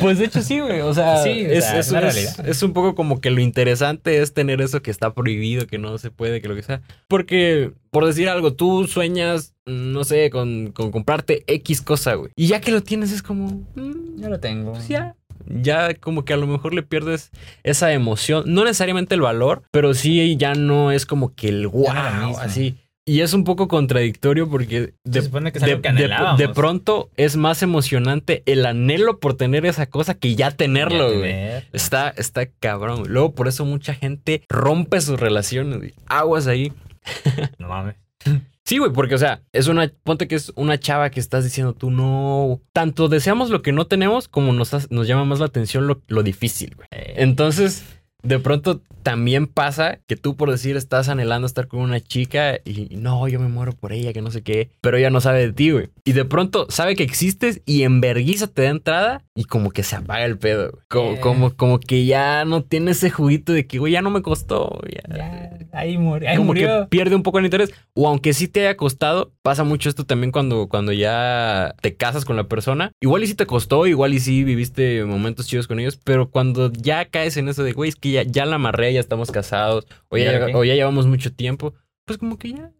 [0.00, 0.80] Pues de hecho sí, güey.
[0.80, 2.48] O sea, Sí, o es, sea, es- es una es- realidad.
[2.48, 5.96] es un poco como que lo interesante es tener eso que está prohibido, que no
[5.98, 6.82] se puede, que lo que sea.
[7.08, 12.32] Porque, por decir algo, tú sueñas, no sé, con, con comprarte X cosa, güey.
[12.36, 13.64] Y ya que lo tienes es como...
[13.76, 14.72] mm, Ya lo tengo.
[14.72, 15.14] pues ya.
[15.46, 17.30] Ya como que a lo mejor le pierdes
[17.62, 18.44] esa emoción.
[18.46, 21.90] No necesariamente el valor, pero sí ya no es como que el wow,
[22.40, 22.76] así.
[23.06, 25.30] Y es un poco contradictorio porque de,
[26.38, 31.18] que pronto es más emocionante el anhelo por tener esa cosa que ya tenerlo, Ya
[31.18, 31.30] güey.
[31.32, 31.68] tener.
[31.74, 33.02] Está, está cabrón.
[33.08, 35.94] Luego por eso mucha gente rompe sus relaciones, güey.
[36.06, 36.72] Aguas ahí.
[37.58, 37.96] No mames.
[38.66, 41.74] Sí, güey, porque, o sea, es una, ponte que es una chava que estás diciendo
[41.74, 42.62] tú no.
[42.72, 46.22] Tanto deseamos lo que no tenemos como nos, nos llama más la atención lo, lo
[46.22, 46.88] difícil, güey.
[46.90, 47.84] Entonces,
[48.24, 52.96] de pronto también pasa que tú por decir estás anhelando estar con una chica y
[52.96, 55.52] no, yo me muero por ella, que no sé qué, pero ella no sabe de
[55.52, 55.90] ti, güey.
[56.04, 59.82] Y de pronto sabe que existes y en vergüenza te da entrada y como que
[59.82, 60.84] se apaga el pedo, güey.
[60.88, 64.22] Como, como, como que ya no tiene ese juguito de que, güey, ya no me
[64.22, 65.14] costó, ya.
[65.14, 66.28] ya, ahí, murió.
[66.28, 66.82] ahí como murió.
[66.82, 67.72] que pierde un poco el interés.
[67.92, 72.24] O aunque sí te haya costado, pasa mucho esto también cuando, cuando ya te casas
[72.24, 72.90] con la persona.
[73.02, 76.72] Igual y sí te costó, igual y sí viviste momentos chidos con ellos, pero cuando
[76.72, 79.86] ya caes en eso de, güey, es que ya, ya la amarré, ya estamos casados,
[80.08, 80.54] o ya, ¿Ya qué?
[80.54, 82.72] o ya llevamos mucho tiempo, pues como que ya,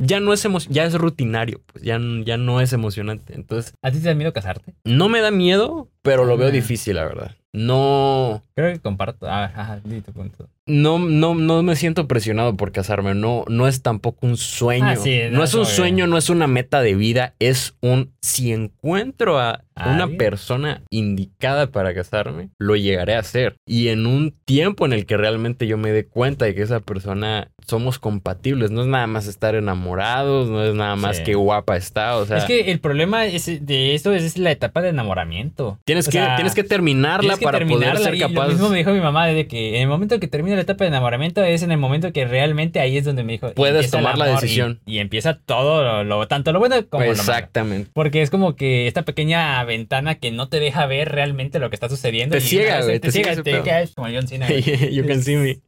[0.00, 3.34] ya no es ya es rutinario, pues ya, ya no es emocionante.
[3.34, 4.74] Entonces, ¿A ti te da miedo casarte?
[4.84, 6.52] no me da miedo, pero lo veo Ah.
[6.52, 7.32] difícil, la verdad.
[7.54, 9.26] No, Creo que comparto.
[9.28, 10.48] Ah, ajá, di tu punto.
[10.66, 13.14] no, no, no me siento presionado por casarme.
[13.14, 14.86] No, no es tampoco un sueño.
[14.88, 17.34] Ah, sí, no, no, es un sueño, no es una meta de vida.
[17.40, 23.56] Es un si encuentro a Ah, una persona indicada para casarme, lo llegaré a hacer.
[23.66, 26.80] Y en un tiempo en el que realmente yo me dé cuenta de que esa
[26.80, 28.70] persona somos compatibles.
[28.70, 31.22] No es nada más estar enamorados, no es nada más Sí.
[31.24, 32.18] que guapa está.
[32.18, 35.78] O sea, es que el problema es de esto es la etapa de enamoramiento.
[35.92, 38.44] Tienes, o que, sea, tienes que terminarla Tienes que para terminarla poder ser capaz.
[38.46, 40.84] Lo mismo me dijo mi mamá de que en el momento que termina la etapa
[40.84, 44.18] de enamoramiento es en el momento que realmente ahí es donde me dijo Puedes tomar
[44.18, 44.80] la y- decisión.
[44.86, 47.20] y, empieza todo lo, lo- tanto lo bueno como lo malo.
[47.20, 47.90] Exactamente.
[47.92, 51.76] Porque es como que esta pequeña ventana que no te deja ver realmente lo que
[51.76, 52.34] está sucediendo.
[52.34, 54.48] Te ciega, güey, Te, te ciega, te quedas como John Cena.
[54.50, 55.58] you can see me.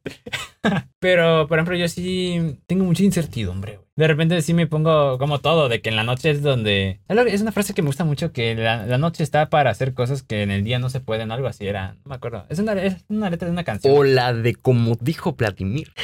[0.99, 3.84] Pero, por ejemplo, yo sí tengo mucha incertidumbre, güey.
[3.97, 6.99] De repente sí me pongo como todo, de que en la noche es donde...
[7.09, 10.25] Es una frase que me gusta mucho, que la, la noche está para hacer cosas
[10.25, 11.95] que en el día no se pueden, algo así era.
[12.05, 12.45] No me acuerdo.
[12.49, 13.97] Es una, es una letra de una canción.
[13.97, 15.93] O la de como dijo Vladimir.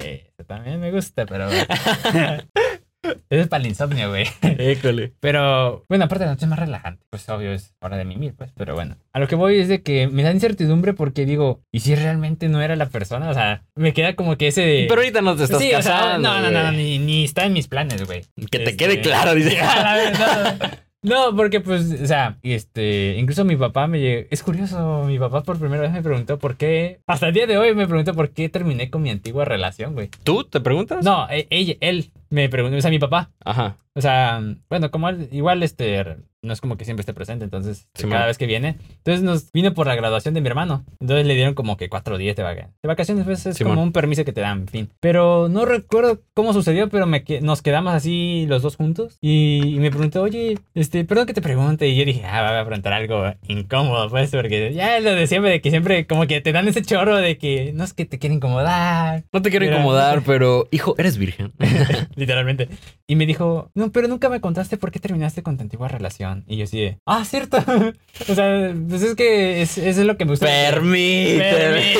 [0.00, 1.48] Eh, eso también me gusta, pero...
[3.30, 4.26] Es para el insomnio, güey.
[4.42, 5.12] École.
[5.20, 7.04] Pero, bueno, aparte de la noche es más relajante.
[7.10, 8.50] Pues obvio es hora de mimir, pues.
[8.56, 8.96] Pero bueno.
[9.12, 12.48] A lo que voy es de que me da incertidumbre porque digo, ¿y si realmente
[12.48, 13.28] no era la persona?
[13.30, 14.86] O sea, me queda como que ese de...
[14.88, 16.28] Pero ahorita no te estás Sí, o sea, casando.
[16.28, 18.22] no, no, no, ni, ni está en mis planes, güey.
[18.50, 19.58] Que te Este, quede claro, dice.
[19.60, 20.86] a la vez, no.
[21.02, 25.44] No, porque pues, o sea, este, incluso mi papá me llegó, es curioso, mi papá
[25.44, 28.30] por primera vez me preguntó por qué, hasta el día de hoy me preguntó por
[28.30, 30.08] qué terminé con mi antigua relación, güey.
[30.24, 31.04] ¿Tú te preguntas?
[31.04, 33.78] No, e- ella, él me preguntó, sea, mi papá, Ajá.
[33.96, 36.04] O sea, bueno, como él, igual, este,
[36.42, 38.26] no es como que siempre esté presente, entonces, Sí, cada man.
[38.28, 41.54] vez que viene, entonces nos vino por la graduación de mi hermano, entonces le dieron
[41.54, 43.84] como que cuatro días de vacaciones, de vacaciones, pues es Sí, como man.
[43.84, 47.62] un permiso que te dan, en fin, pero no recuerdo cómo sucedió, pero me, nos
[47.62, 51.88] quedamos así los dos juntos, y, y me preguntó, oye, este, perdón que te pregunte,
[51.88, 55.26] y yo dije, ah, va a preguntar algo incómodo, pues, porque ya es lo de
[55.26, 58.04] siempre, de que siempre como que te dan ese chorro de que no es que
[58.04, 61.52] te quieren incomodar, No te quiero Pero- incomodar, pero hijo, eres virgen.
[62.14, 62.68] Literalmente.
[63.06, 66.44] Y me dijo, no, pero nunca me contaste por qué terminaste con tu antigua relación.
[66.46, 67.58] Y yo así de, ah, cierto.
[68.28, 70.46] o sea, pues es que es, eso es lo que me gusta.
[70.46, 71.94] Permíteme.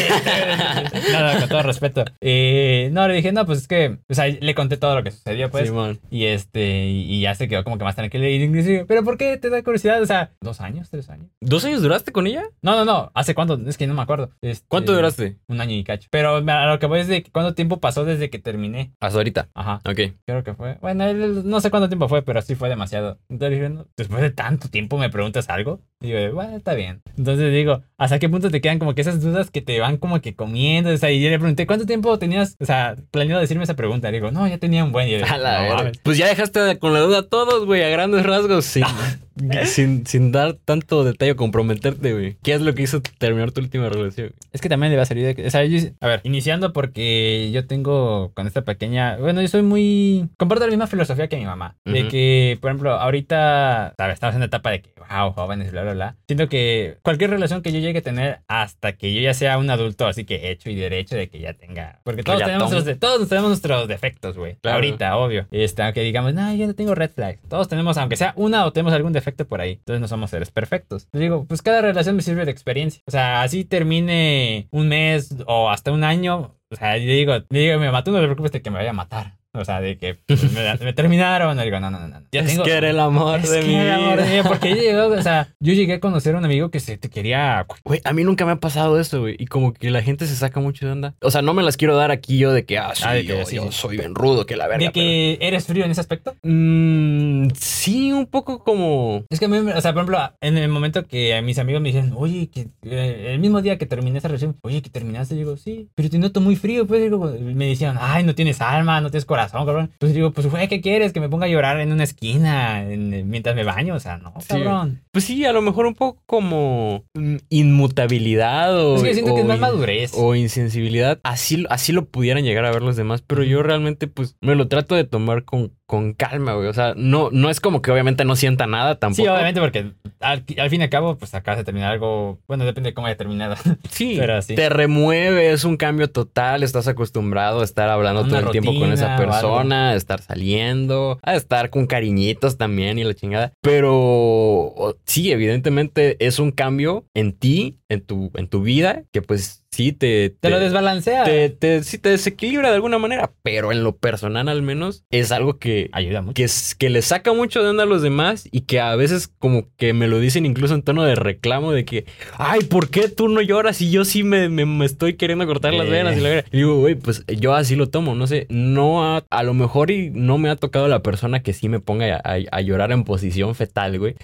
[1.13, 2.05] No, no, con todo respeto.
[2.21, 5.11] Eh, no, le dije, no, pues es que, o sea, le conté todo lo que
[5.11, 5.69] sucedió, pues.
[5.69, 6.01] Simón.
[6.11, 8.27] y este, y, ya se quedó como que más tranquilo.
[8.27, 10.01] Y inclusive, pero ¿por qué te da curiosidad?
[10.03, 10.91] O sea, ¿dos años?
[10.91, 11.29] ¿Tres años?
[11.41, 12.45] ¿Dos años duraste con ella?
[12.63, 13.11] No, no, no.
[13.15, 13.61] ¿Hace cuánto?
[13.67, 14.31] Es que no me acuerdo.
[14.43, 15.39] Este, ¿Cuánto duraste?
[15.49, 16.09] Un año y cacho.
[16.11, 18.93] Pero a lo que voy es de cuánto tiempo pasó desde que terminé.
[19.01, 19.49] Hasta ahorita.
[19.55, 19.81] Ajá.
[19.85, 20.15] Ok.
[20.25, 20.79] Creo que fue.
[20.81, 23.19] Bueno, no sé cuánto tiempo fue, pero sí fue demasiado.
[23.29, 25.81] Entonces dije, no, después de tanto tiempo me preguntas algo.
[26.01, 27.03] Digo, bueno, está bien.
[27.17, 30.21] Entonces digo, ¿hasta qué punto te quedan como que esas dudas que te van como
[30.21, 30.91] que comiendo?
[30.91, 34.11] O sea, y yo le pregunté, ¿cuánto tiempo tenías, o sea, planeado decirme esa pregunta?
[34.11, 35.09] digo, no, ya tenía un buen.
[35.09, 35.77] Y yo, A la "No verga.
[35.77, 35.99] mames".
[36.03, 38.85] Pues ya dejaste con la duda a todos, güey, a grandes rasgos, sin,
[39.65, 42.37] sin, sin dar tanto detalle o comprometerte, güey.
[42.43, 44.33] ¿Qué es lo que hizo terminar tu última relación?
[44.53, 47.51] Es que también le va a salir de o sea, yo, a ver, iniciando porque
[47.53, 51.45] yo tengo con esta pequeña, bueno, yo soy muy, comparto la misma filosofía que mi
[51.45, 52.11] mamá, de Ujú.
[52.11, 55.93] que, por ejemplo, ahorita, sabes, estamos en una etapa de que, wow, jóvenes, bla, bla,
[55.95, 56.17] bla.
[56.27, 59.69] Siento que cualquier relación que yo llegue a tener hasta que yo ya sea un
[59.71, 62.85] adulto, así que hecho y derecho de que ya tenga, porque todos ya tenemos nuestros,
[62.85, 64.57] de- todos tenemos nuestros defectos, güey.
[64.63, 64.77] Claro.
[64.77, 65.47] Ahorita, obvio.
[65.51, 67.41] Este, aunque digamos, no, yo no tengo red flags.
[67.49, 69.73] Todos tenemos, aunque sea una o tenemos algún defecto por ahí.
[69.73, 71.09] Entonces no somos seres perfectos.
[71.13, 73.03] Digo, pues cada relación me sirve de experiencia.
[73.07, 76.57] O sea, así termine un mes o hasta un año.
[76.71, 78.91] O sea, yo digo, le digo mamá, tú no te preocupes de que me vaya
[78.91, 79.36] a matar.
[79.57, 81.59] O sea, de que pues, me, me terminaron.
[81.59, 82.09] Y digo, no, no, no.
[82.09, 82.23] no.
[82.33, 84.97] Ya es tengo- que era el amor es de mi amor de Porque yo llegué,
[84.97, 88.13] o sea, yo llegué a conocer a un amigo que se te quería Güey, a
[88.13, 89.37] mí nunca me ha pasado güey.
[89.39, 91.15] Y como que la gente se saca mucho de onda.
[91.21, 93.23] O sea, no me las quiero dar aquí yo de que, ah, sí, Ah, de
[93.23, 93.79] que yo, sí, yo sí.
[93.79, 94.87] soy bien rudo, que la verga.
[94.87, 96.35] de que eres frío en ese aspecto.
[96.43, 99.25] Mm, sí, un poco como...
[99.31, 101.89] Es que a mí, o sea, por ejemplo, en el momento que mis amigos me
[101.91, 105.39] dijeron, oye, que eh, el mismo día que terminé esa relación, oye, que terminaste, yo
[105.41, 109.01] digo, sí, pero te noto muy frío, pues, digo, me decían, ay, no tienes alma,
[109.01, 109.91] no tienes corazón, cabrón.
[109.99, 111.13] Pues digo, pues, güey, ¿qué quieres?
[111.13, 114.35] Que me ponga a llorar en una esquina en- mientras me baño, o sea, no,
[114.41, 114.49] Sí.
[114.49, 115.03] cabrón.
[115.13, 118.97] Pues sí, a lo mejor un poco como mm, inmutabilidad o...
[118.97, 120.13] Es que yo siento que es o más in- madurez.
[120.15, 121.21] O insensibilidad.
[121.23, 123.23] Así, así lo pudieran llegar a ver los demás.
[123.27, 126.67] Pero yo realmente, pues, me lo trato de tomar con, con calma, güey.
[126.69, 129.23] O sea, no, no es como que obviamente no sienta nada tampoco.
[129.23, 132.65] Sí, obviamente, porque al, al fin y al cabo, pues acabas de terminar algo, bueno,
[132.65, 133.55] depende de cómo haya terminado.
[133.91, 134.55] Sí, Pero sí.
[134.55, 138.79] te remueve, es un cambio total, estás acostumbrado a estar hablando Una todo el tiempo
[138.79, 143.53] con esa persona, a estar saliendo, a estar con cariñitos también y la chingada.
[143.63, 149.65] Pero sí, evidentemente es un cambio en ti, en tu, en tu vida, que pues
[149.77, 150.31] sí te...
[150.41, 151.25] Te lo desbalancea.
[151.25, 155.33] te, te- sí te desequilibra de alguna manera, pero en lo personal al menos es
[155.33, 156.35] algo que, Ayuda mucho.
[156.35, 159.29] que, es- que le saca mucho de onda a los demás y que a veces
[159.39, 162.07] como que me lo dicen incluso en tono de reclamo de que,
[162.39, 165.75] ay, ¿por qué tú no lloras y yo sí me, me- me estoy queriendo cortar
[165.75, 165.91] las Eh.
[165.91, 166.17] venas?
[166.17, 166.39] Y, la?
[166.39, 169.91] Y digo, güey, pues yo así lo tomo, no sé, no ha- a lo mejor
[169.91, 172.93] y no me ha tocado la persona que sí me ponga a, a- a llorar
[172.93, 174.15] en posición fetal, güey.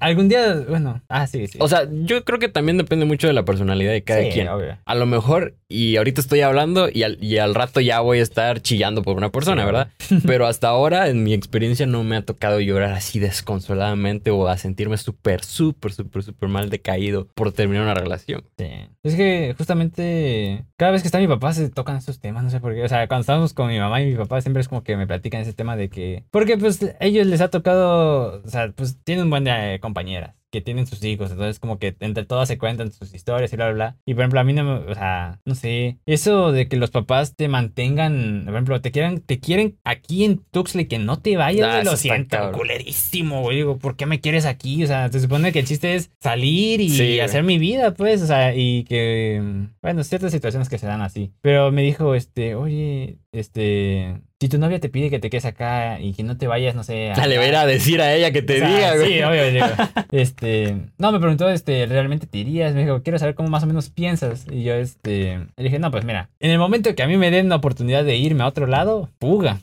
[0.00, 1.58] Algún día, bueno, ah, sí, sí.
[1.60, 4.48] O sea, yo creo que también depende mucho de la personalidad de cada Sí, quien.
[4.48, 4.78] obvio.
[4.86, 8.22] A lo mejor, y ahorita estoy hablando y al, y al rato ya voy a
[8.22, 9.88] estar chillando por una persona, ¿verdad?
[10.26, 14.56] Pero hasta ahora, en mi experiencia, no me ha tocado llorar así desconsoladamente o a
[14.58, 18.44] sentirme súper, súper, súper, súper mal decaído por terminar una relación.
[18.56, 18.68] Sí.
[19.02, 22.60] Es que justamente cada vez que está mi papá se tocan esos temas, no sé
[22.60, 22.84] por qué.
[22.84, 25.08] O sea, cuando estamos con mi mamá y mi papá siempre es como que me
[25.08, 26.22] platican ese tema de que...
[26.30, 30.60] Porque pues ellos les ha tocado, o sea, pues tienen un buen de compañeras que
[30.60, 33.74] tienen sus hijos, entonces como que entre todas se cuentan sus historias y bla, bla,
[33.74, 33.96] bla.
[34.06, 36.90] Y por ejemplo, a mí no me, o sea, no sé, eso de que los
[36.90, 41.36] papás te mantengan, por ejemplo, te quieran, te quieren aquí en Tuxley que no te
[41.36, 42.58] vayas, Ah, eso lo siento, cabrón.
[42.58, 43.56] culerísimo, güey.
[43.58, 44.82] Digo, ¿por qué me quieres aquí?
[44.84, 47.20] O sea, se supone que el chiste es salir y Sí, güey.
[47.20, 49.42] hacer mi vida, pues, o sea, y que,
[49.82, 51.32] bueno, ciertas situaciones que se dan así.
[51.40, 55.98] Pero me dijo, este, oye, este, si tu novia te pide que te quedes acá
[55.98, 57.12] y que no te vayas, no sé.
[57.12, 59.12] Ah, le voy a ir a decir a ella que te O sea, diga, güey.
[59.14, 59.66] Sí, obvio, digo,
[60.12, 62.74] este, no, me preguntó, este, ¿realmente te irías?
[62.74, 64.46] Me dijo, quiero saber cómo más o menos piensas.
[64.50, 67.30] Y yo, este, le dije, no, pues mira, en el momento que a mí me
[67.30, 69.58] den la oportunidad de irme a otro lado, fuga.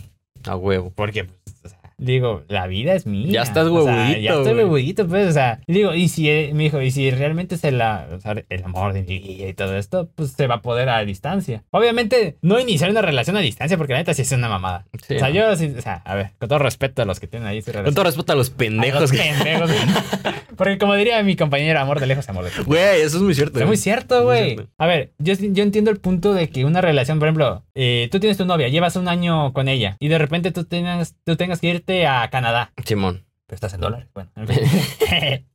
[0.45, 0.91] A huevo.
[0.95, 3.27] Porque, pues, o sea, digo, la vida es mía.
[3.29, 5.59] Ya estás O sea, huevudito, ya estoy huevudito, pues, o sea.
[5.67, 8.63] Digo, y si, eh, me dijo, y si realmente es el, la- o sea, el
[8.63, 11.63] amor de mi vida y todo esto, pues se va a poder a distancia.
[11.71, 14.85] Obviamente, no iniciar una relación a distancia, porque la neta sí es una mamada.
[15.07, 15.35] Sí, o sea, no.
[15.35, 17.65] yo, sí, o sea, a ver, con todo respeto a los que tienen ahí su
[17.67, 17.95] Con relación.
[17.95, 19.01] todo respeto a los A pendejos.
[19.01, 19.71] los que- pendejos.
[20.57, 22.65] porque como diría mi compañero, amor de lejos, amor de lejos.
[22.65, 23.59] Güey, eso es muy cierto.
[23.59, 24.53] Es muy cierto, Muy güey.
[24.55, 24.69] cierto.
[24.77, 28.19] A ver, yo, yo entiendo el punto de que una relación, por ejemplo, eh, tú
[28.19, 31.59] tienes tu novia, llevas un año con ella y de repente tú tengas, tú tengas
[31.59, 32.71] que irte a Canadá.
[32.85, 33.25] Simón.
[33.47, 34.07] Pero estás en dólares.
[34.13, 35.45] Bueno, en fin.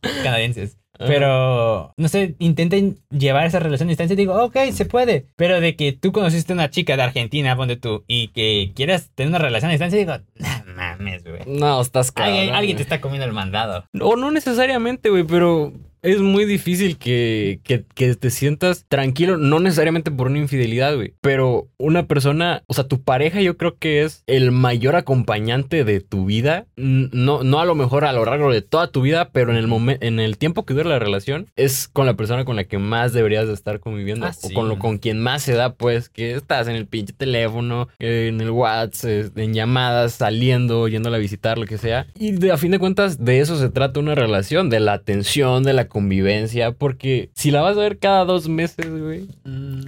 [0.22, 0.78] canadienses.
[0.96, 5.26] Pero, no sé, intenten llevar esa relación a distancia y digo, ok, se puede.
[5.34, 9.10] Pero de que tú conociste a una chica de Argentina, ponte tú, y que quieras
[9.14, 11.40] tener una relación a distancia, digo, no mames, güey.
[11.46, 12.36] No, estás cabrón.
[12.36, 13.86] Alguien, alguien te está comiendo el mandado.
[14.00, 15.72] O no necesariamente, güey, pero
[16.04, 21.14] es muy difícil que, que, que te sientas tranquilo, no necesariamente por una infidelidad, güey,
[21.20, 26.00] pero una persona, o sea, tu pareja yo creo que es el mayor acompañante de
[26.00, 29.50] tu vida, no, no a lo mejor a lo largo de toda tu vida, pero
[29.50, 32.56] en el momento, en el tiempo que dura la relación, es con la persona con
[32.56, 35.54] la que más deberías de estar conviviendo, Ah, o con, lo, con quien más se
[35.54, 41.16] da, pues, que estás en el pinche teléfono, en el WhatsApp, en llamadas, saliendo, yéndola
[41.16, 42.06] a visitar, lo que sea.
[42.18, 45.62] Y de, a fin de cuentas, de eso se trata una relación, de la atención,
[45.62, 49.28] de la convivencia, porque si la vas a ver cada dos meses, güey,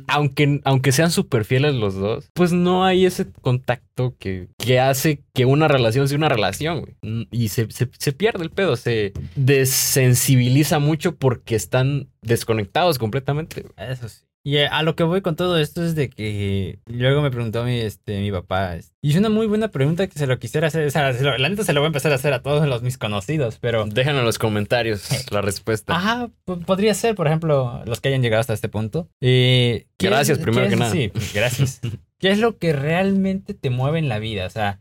[0.06, 5.20] aunque, aunque sean súper fieles los dos, pues no hay ese contacto que, que hace
[5.34, 6.94] que una relación sea una relación, güey.
[7.02, 13.62] Mm, Y se, se- se pierde el pedo, se desensibiliza mucho porque están desconectados completamente.
[13.62, 13.90] güey.
[13.90, 14.20] Eso sí.
[14.46, 17.64] Y eh, a lo que voy con todo esto es de que luego me preguntó
[17.64, 18.76] mi, este, mi papá.
[19.02, 20.86] Y es una muy buena pregunta que se lo quisiera hacer.
[20.86, 22.64] O sea, se lo- la neta se lo voy a empezar a hacer a todos
[22.68, 23.86] los mis conocidos, pero.
[23.86, 25.96] Déjanos en los comentarios la respuesta.
[25.96, 29.08] Ajá, po- podría ser, por ejemplo, los que hayan llegado hasta este punto.
[29.20, 30.92] Eh, ¿qué Gracias, es- primero que es- nada.
[30.92, 31.80] Sí, pues, gracias.
[32.20, 34.46] ¿Qué es lo que realmente te mueve en la vida?
[34.46, 34.80] O sea,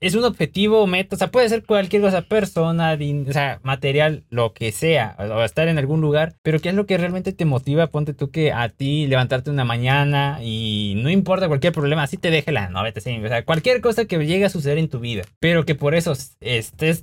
[0.00, 3.60] es un objetivo o meta, o sea, puede ser cualquier cosa, persona, din- o sea,
[3.64, 7.32] material, lo que sea, o estar en algún lugar, pero ¿qué es lo que realmente
[7.32, 7.88] te motiva?
[7.88, 12.30] Ponte tú que a ti levantarte una mañana y no importa cualquier problema, así te
[12.30, 15.00] deje la no, vete, sí, o sea, cualquier cosa que llegue a suceder en tu
[15.00, 17.02] vida, pero que por eso estés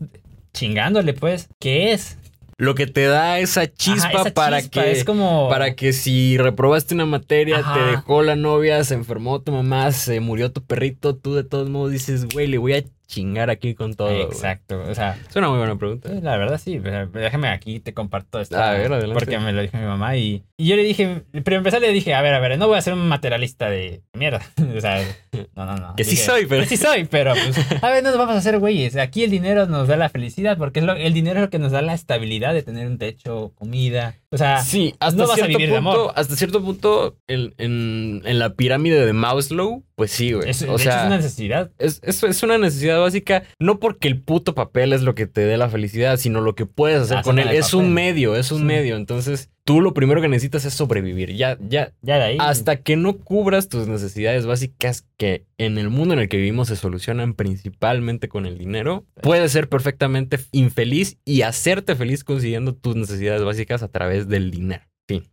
[0.53, 2.17] chingándole, pues, ¿qué es?
[2.61, 4.91] Lo que te da esa chispa, Ajá, esa para chispa, que...
[4.91, 7.73] es como Para que si reprobaste una materia, Ajá.
[7.73, 11.71] te dejó la novia, se enfermó tu mamá, se murió tu perrito, tú de todos
[11.71, 14.09] modos dices, güey, le voy a chingar aquí con todo.
[14.09, 14.21] güey".
[14.23, 16.09] Exacto, o sea, Es una muy buena pregunta.
[16.21, 18.57] la verdad sí, déjame aquí te comparto esto.
[18.57, 19.13] A ver, adelante.
[19.13, 22.13] Porque me lo dijo mi mamá y, y yo le dije, pero empezar le dije,
[22.13, 24.41] a ver, a ver, no voy a ser un materialista de mierda.
[24.77, 25.03] o sea,
[25.55, 25.95] no, no, no.
[25.95, 28.37] Que sí soy, pero- Que sí soy, pero pues, a ver, no nos vamos a
[28.39, 28.95] hacer güeyes.
[28.95, 31.59] Aquí el dinero nos da la felicidad porque es lo, el dinero es lo que
[31.59, 34.15] nos da la estabilidad de tener un techo, comida.
[34.33, 36.13] O sea, Sí, hasta no vas a cierto de punto, amor.
[36.15, 40.49] hasta cierto punto, en, en- en la pirámide de Maslow, pues sí, güey.
[40.49, 41.71] es, o hecho, sea, es una necesidad.
[41.79, 45.41] Es, es, es una necesidad básica, no porque el puto papel es lo que te
[45.41, 47.49] dé la felicidad, sino lo que puedes hacer Ah, con él.
[47.49, 48.63] Es un medio, es un Sí.
[48.63, 48.95] medio.
[48.95, 51.33] Entonces, tú lo primero que necesitas es sobrevivir.
[51.35, 52.37] Ya, ya, Ya de ahí.
[52.39, 56.67] hasta que no cubras tus necesidades básicas que en el mundo en el que vivimos
[56.67, 62.95] se solucionan principalmente con el dinero, puedes ser perfectamente infeliz y hacerte feliz consiguiendo tus
[62.95, 64.83] necesidades básicas a través del dinero.
[65.07, 65.23] Fin.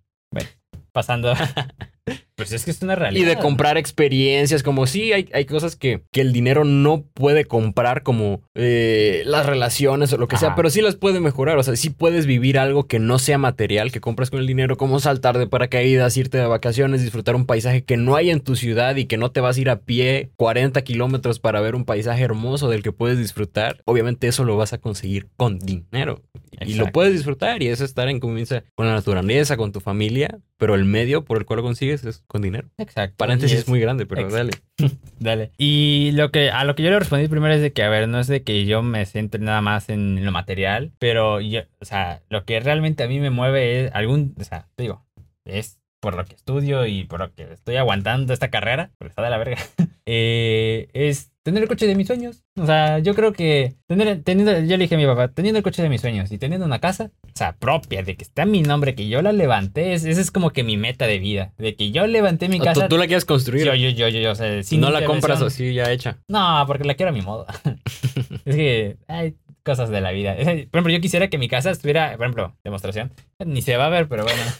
[0.93, 1.35] pasando.
[2.35, 3.25] pues es que es una realidad.
[3.25, 7.45] Y de comprar experiencias, como sí, hay, hay cosas que, que el dinero no puede
[7.45, 11.59] comprar, como eh, las relaciones o lo que sea, pero sí las puede mejorar.
[11.59, 14.77] O sea, sí puedes vivir algo que no sea material, que compras con el dinero,
[14.77, 18.57] como saltar de paracaídas, irte de vacaciones, disfrutar un paisaje que no hay en tu
[18.57, 21.85] ciudad y que no te vas a ir a pie 40 kilómetros para ver un
[21.85, 23.83] paisaje hermoso del que puedes disfrutar.
[23.85, 26.23] Obviamente eso lo vas a conseguir con dinero.
[26.61, 30.41] Y lo puedes disfrutar y es estar en convivencia con la naturaleza, con tu familia,
[30.57, 32.69] pero el medio por el cual lo consigues es con dinero.
[32.79, 33.17] Exacto.
[33.17, 34.51] Paréntesis es- muy grande, pero Ex- dale.
[35.19, 35.51] Dale.
[35.59, 38.09] Y lo que a lo que yo le respondí primero es de que, a ver,
[38.09, 41.85] no es de que yo me centre nada más en lo material, pero yo, o
[41.85, 45.05] sea, lo que realmente a mí me mueve es algún, o sea, te digo,
[45.45, 49.23] es por lo que estudio y por lo que estoy aguantando esta carrera, porque está
[49.23, 49.57] de la verga,
[50.07, 52.45] eh, es tener el coche de mis sueños.
[52.57, 55.63] O sea, yo creo que tener, teniendo, yo le dije a mi papá, teniendo el
[55.65, 58.63] coche de mis sueños y teniendo una casa, o sea, propia, de que está mi
[58.63, 61.75] nombre, que yo la levanté, es- esa es como que mi meta de vida, de
[61.77, 62.83] que yo levanté mi casa.
[62.89, 63.65] tú, tú la quieres construir.
[63.67, 66.19] Yo, yo, yo, yo, yo, o sea, sin no la compras así ya hecha.
[66.29, 67.47] No, porque la quiero a mi modo.
[68.45, 69.35] es que hay
[69.65, 70.35] cosas de la vida.
[70.37, 73.13] Por ejemplo, yo quisiera que mi casa estuviera, por ejemplo, demostración.
[73.45, 74.43] Ni se va a ver, pero bueno.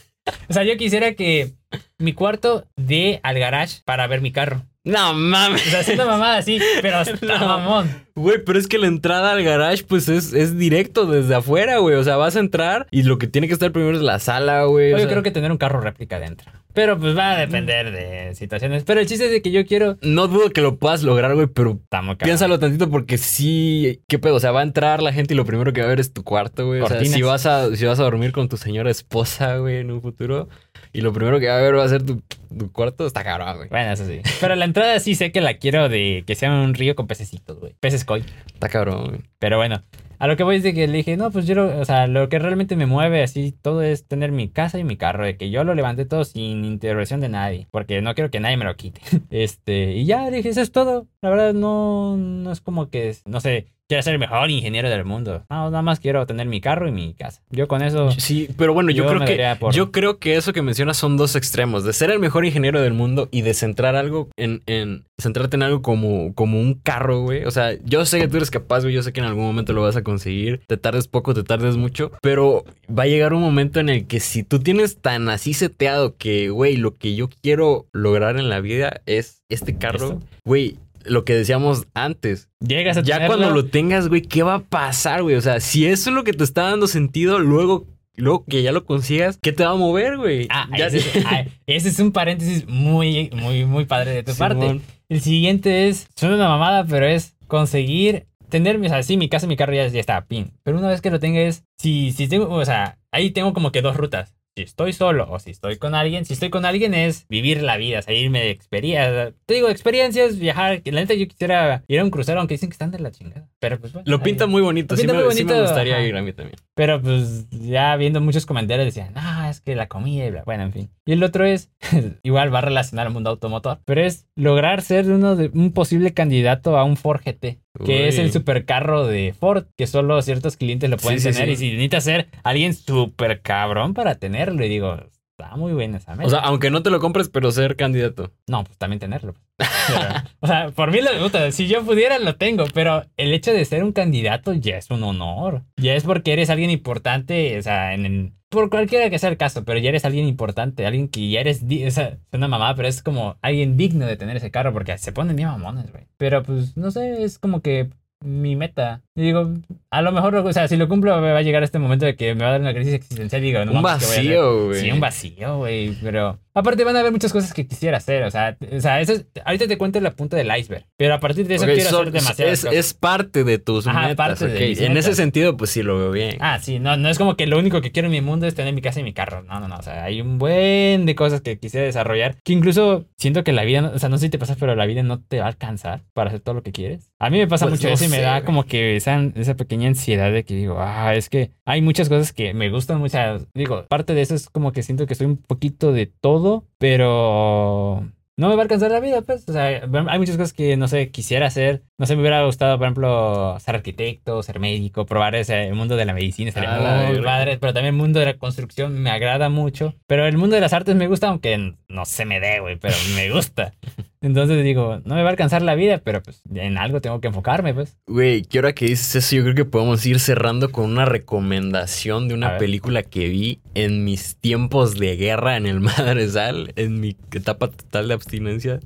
[0.47, 1.53] O sea, yo quisiera que
[1.97, 4.61] mi cuarto dé al garage para ver mi carro.
[4.85, 5.65] No mames.
[5.67, 7.47] O sea, haciendo mamada así, pero está No.
[7.47, 7.89] mamón.
[8.15, 11.95] Güey, pero es que la entrada al garage, pues es, es directo desde afuera, güey.
[11.95, 14.63] O sea, vas a entrar y lo que tiene que estar primero es la sala,
[14.65, 14.91] güey.
[14.91, 16.51] Yo sea, creo que tener un carro réplica dentro.
[16.73, 18.83] Pero pues va a depender de situaciones.
[18.83, 19.97] Pero el chiste es de que yo quiero.
[20.01, 21.79] No dudo que lo puedas lograr, güey, pero
[22.19, 24.01] piénsalo tantito porque sí.
[24.07, 24.35] ¿Qué pedo?
[24.35, 26.13] O sea, va a entrar la gente y lo primero que va a ver es
[26.13, 26.81] tu cuarto, güey.
[26.81, 27.15] O sea, Cortinas.
[27.15, 30.47] si vas, a, si vas a dormir con tu señora esposa, güey, en un futuro.
[30.91, 32.21] Y lo primero que va a ver va a ser tu,
[32.57, 33.69] tu cuarto, está cabrón, güey.
[33.69, 34.21] Bueno, eso sí.
[34.41, 37.59] Pero la entrada sí sé que la quiero de que sea un río con pececitos,
[37.59, 37.75] güey.
[37.79, 38.23] Peces koi.
[38.53, 39.21] Está cabrón, güey.
[39.37, 39.83] Pero bueno,
[40.17, 42.07] a lo que voy es de que le dije, no, pues yo, lo- o sea,
[42.07, 45.37] lo que realmente me mueve así todo es tener mi casa y mi carro, de
[45.37, 48.65] que yo lo levanté todo sin intervención de nadie, porque no quiero que nadie me
[48.65, 48.99] lo quite.
[49.29, 51.07] Este, y ya, dije, eso es todo.
[51.21, 55.03] La verdad, no, no es como que, no sé, quiero ser el mejor ingeniero del
[55.03, 55.43] mundo.
[55.49, 57.41] No, nada más quiero tener mi carro y mi casa.
[57.49, 58.11] Yo con eso.
[58.11, 61.17] Sí, pero bueno, yo, Yo creo que por- yo creo que eso que mencionas son
[61.17, 65.03] dos extremos, de ser el mejor ingeniero del mundo y de centrar algo en, en
[65.19, 67.43] centrarte en algo como, como un carro, güey.
[67.45, 69.73] O sea, yo sé que tú eres capaz, güey, yo sé que en algún momento
[69.73, 72.63] lo vas a conseguir, te tardes poco, te tardes mucho, pero
[72.95, 76.49] va a llegar un momento en el que si tú tienes tan así seteado que,
[76.49, 81.33] güey, lo que yo quiero lograr en la vida es este carro, güey, lo que
[81.35, 85.35] decíamos antes, Llegas a ya tenerlo, cuando lo tengas, güey, ¿qué va a pasar, güey?
[85.35, 88.71] O sea, si eso es lo que te está dando sentido, luego, luego que ya
[88.71, 90.47] lo consigas, ¿qué te va a mover, güey?
[90.49, 94.35] Ah, Ya- ese, es, ah, ese es un paréntesis muy, muy, muy padre de tu
[94.35, 94.81] parte.
[95.09, 99.47] El siguiente es, suena una mamada, pero es conseguir tener, o sea, sí, mi casa,
[99.47, 100.51] mi carro ya, ya está, pin.
[100.63, 103.71] Pero una vez que lo tenga es, si, si tengo, o sea, ahí tengo como
[103.71, 104.35] que dos rutas.
[104.55, 107.77] Si estoy solo o si estoy con alguien, si estoy con alguien es vivir la
[107.77, 109.33] vida, salirme de experiencias.
[109.45, 110.81] Te digo, experiencias, viajar.
[110.85, 113.47] La neta yo quisiera ir a un crucero, aunque dicen que están de la chingada.
[113.59, 114.09] Pero pues bueno.
[114.09, 116.57] Lo pinta muy bonito, sí, me, sí me gustaría ir a mí también.
[116.79, 120.43] Pero pues ya viendo muchos comentarios decían, no, es que la comida y bla.
[120.45, 120.89] Bueno, en fin.
[121.05, 121.73] Y el otro es,
[122.23, 126.13] igual va a relacionar al mundo automotor, pero es lograr ser uno de, un posible
[126.13, 130.89] candidato a un Ford GT, que es el supercarro de Ford, que solo ciertos clientes
[130.89, 131.47] lo pueden Sí, tener.
[131.47, 131.51] sí.
[131.51, 134.99] Y si necesitas ser alguien súper cabrón para tenerlo, y digo,
[135.41, 136.27] está muy buena esa meta.
[136.27, 138.31] O sea, aunque no te lo compres, pero ser candidato.
[138.47, 139.35] No, pues también tenerlo.
[139.57, 139.69] Pero,
[140.39, 143.65] o sea, por mí lo puta, si yo pudiera lo tengo, pero el hecho de
[143.65, 145.63] ser un candidato ya es un honor.
[145.77, 149.37] Ya es porque eres alguien importante, o sea, en el- por cualquiera que sea el
[149.37, 152.73] caso, pero ya eres alguien importante, alguien que ya eres, o sea, es una mamá,
[152.75, 156.05] pero es como alguien digno de tener ese carro porque se ponen bien mamones, güey.
[156.17, 157.89] Pero pues, no sé, es como que
[158.23, 159.01] mi meta.
[159.15, 159.53] Y digo,
[159.89, 162.15] a lo mejor, o sea, si lo cumplo me va a llegar este momento de
[162.15, 164.15] que me va a dar una crisis existencial y digo, no un mames, ¿qué voy
[164.15, 164.81] a vacío, güey.
[164.81, 165.95] Sí, un vacío, güey.
[166.01, 168.23] Pero aparte van a haber muchas cosas que quisiera hacer.
[168.23, 170.85] O sea, o sea eso es- ahorita te cuento la punta del iceberg.
[170.97, 172.77] Pero a partir de eso Ok, quiero son- hacer demasiadas es, cosas.
[172.79, 174.15] es parte de tus Ajá, metas.
[174.15, 174.69] parte de ok.
[174.69, 175.05] mis En metas.
[175.07, 176.37] ese sentido, pues sí lo veo bien.
[176.39, 178.55] Ah, sí, no, no es como que lo único que quiero en mi mundo es
[178.55, 179.43] tener mi casa y mi carro.
[179.43, 179.77] No, no, no.
[179.77, 182.35] O sea, hay un buen de cosas que quisiera desarrollar.
[182.43, 184.85] Que incluso siento que la vida, o sea, no sé si te pasa, pero la
[184.85, 187.08] vida no te va a alcanzar para hacer todo lo que quieres.
[187.21, 189.55] A mí me pasa Pues mucho no eso y me da como que esa, esa
[189.55, 193.45] pequeña ansiedad de que digo, ah, es que hay muchas cosas que me gustan muchas.
[193.53, 198.09] Digo, parte de eso es como que siento que soy un poquito de todo, pero
[198.37, 199.43] no me va a alcanzar la vida, pues.
[199.49, 201.83] O sea, hay muchas cosas que, no sé, quisiera hacer.
[201.99, 205.97] No sé, me hubiera gustado, por ejemplo, ser arquitecto, ser médico, probar ese el mundo
[205.97, 207.57] de la medicina, sería Ah, muy padre.
[207.59, 209.93] Pero también el mundo de la construcción me agrada mucho.
[210.07, 212.95] Pero el mundo de las artes me gusta, aunque no se me dé, güey, pero
[213.15, 213.73] me gusta.
[214.21, 217.27] Entonces digo, no me va a alcanzar la vida, pero pues en algo tengo que
[217.27, 217.97] enfocarme, pues.
[218.07, 222.27] Güey, que ahora que dices eso, yo creo que podemos ir cerrando con una recomendación
[222.29, 227.17] de una película que vi en mis tiempos de guerra en el Madresal, en mi
[227.33, 228.79] etapa total de abstinencia,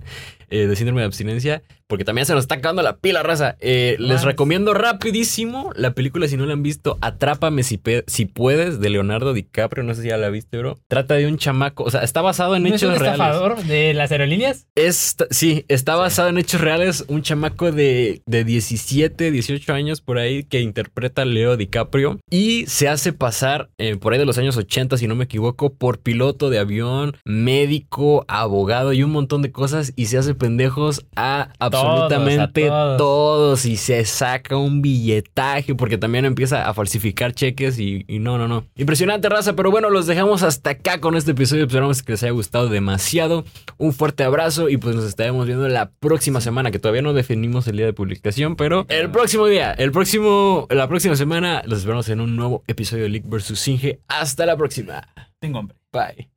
[0.50, 3.56] eh, de síndrome de abstinencia, porque también se nos está acabando la pila, raza.
[3.60, 8.80] Eh, les recomiendo rapidísimo la película, si no la han visto, Atrápame si, si puedes,
[8.80, 10.78] de Leonardo DiCaprio, no sé si ya la viste, bro.
[10.88, 13.20] Trata de un chamaco, o sea, está basado en ¿No es hechos un reales.
[13.20, 14.68] estafador de las aerolíneas?
[14.76, 17.06] Es, sí, está basado en hechos reales.
[17.08, 22.66] Un chamaco de, de 17, 18 años por ahí que interpreta a Leo DiCaprio y
[22.68, 26.00] se hace pasar eh, por ahí de los años 80, si no me equivoco, por
[26.00, 31.54] piloto de avión, médico, abogado y un montón de cosas y se hace pendejos a
[31.58, 32.98] absolutamente a todos.
[32.98, 33.66] todos.
[33.66, 38.50] y se saca un billetaje porque también empieza a falsificar cheques y, y no, no,
[38.50, 38.66] no.
[38.76, 41.64] Impresionante raza, pero bueno, los dejamos hasta acá con este episodio.
[41.64, 43.46] Esperamos que les haya gustado demasiado.
[43.78, 47.66] Un fuerte abrazo y pues nos estaremos viendo la próxima semana, que todavía no definimos
[47.70, 52.10] el día de publicación, pero el próximo día, el próximo, la próxima semana, los esperamos
[52.10, 53.58] en un nuevo episodio de League vs.
[53.58, 54.02] Singe.
[54.10, 55.08] Hasta la próxima.
[55.40, 55.78] Tengo hambre.
[55.94, 56.33] Bye.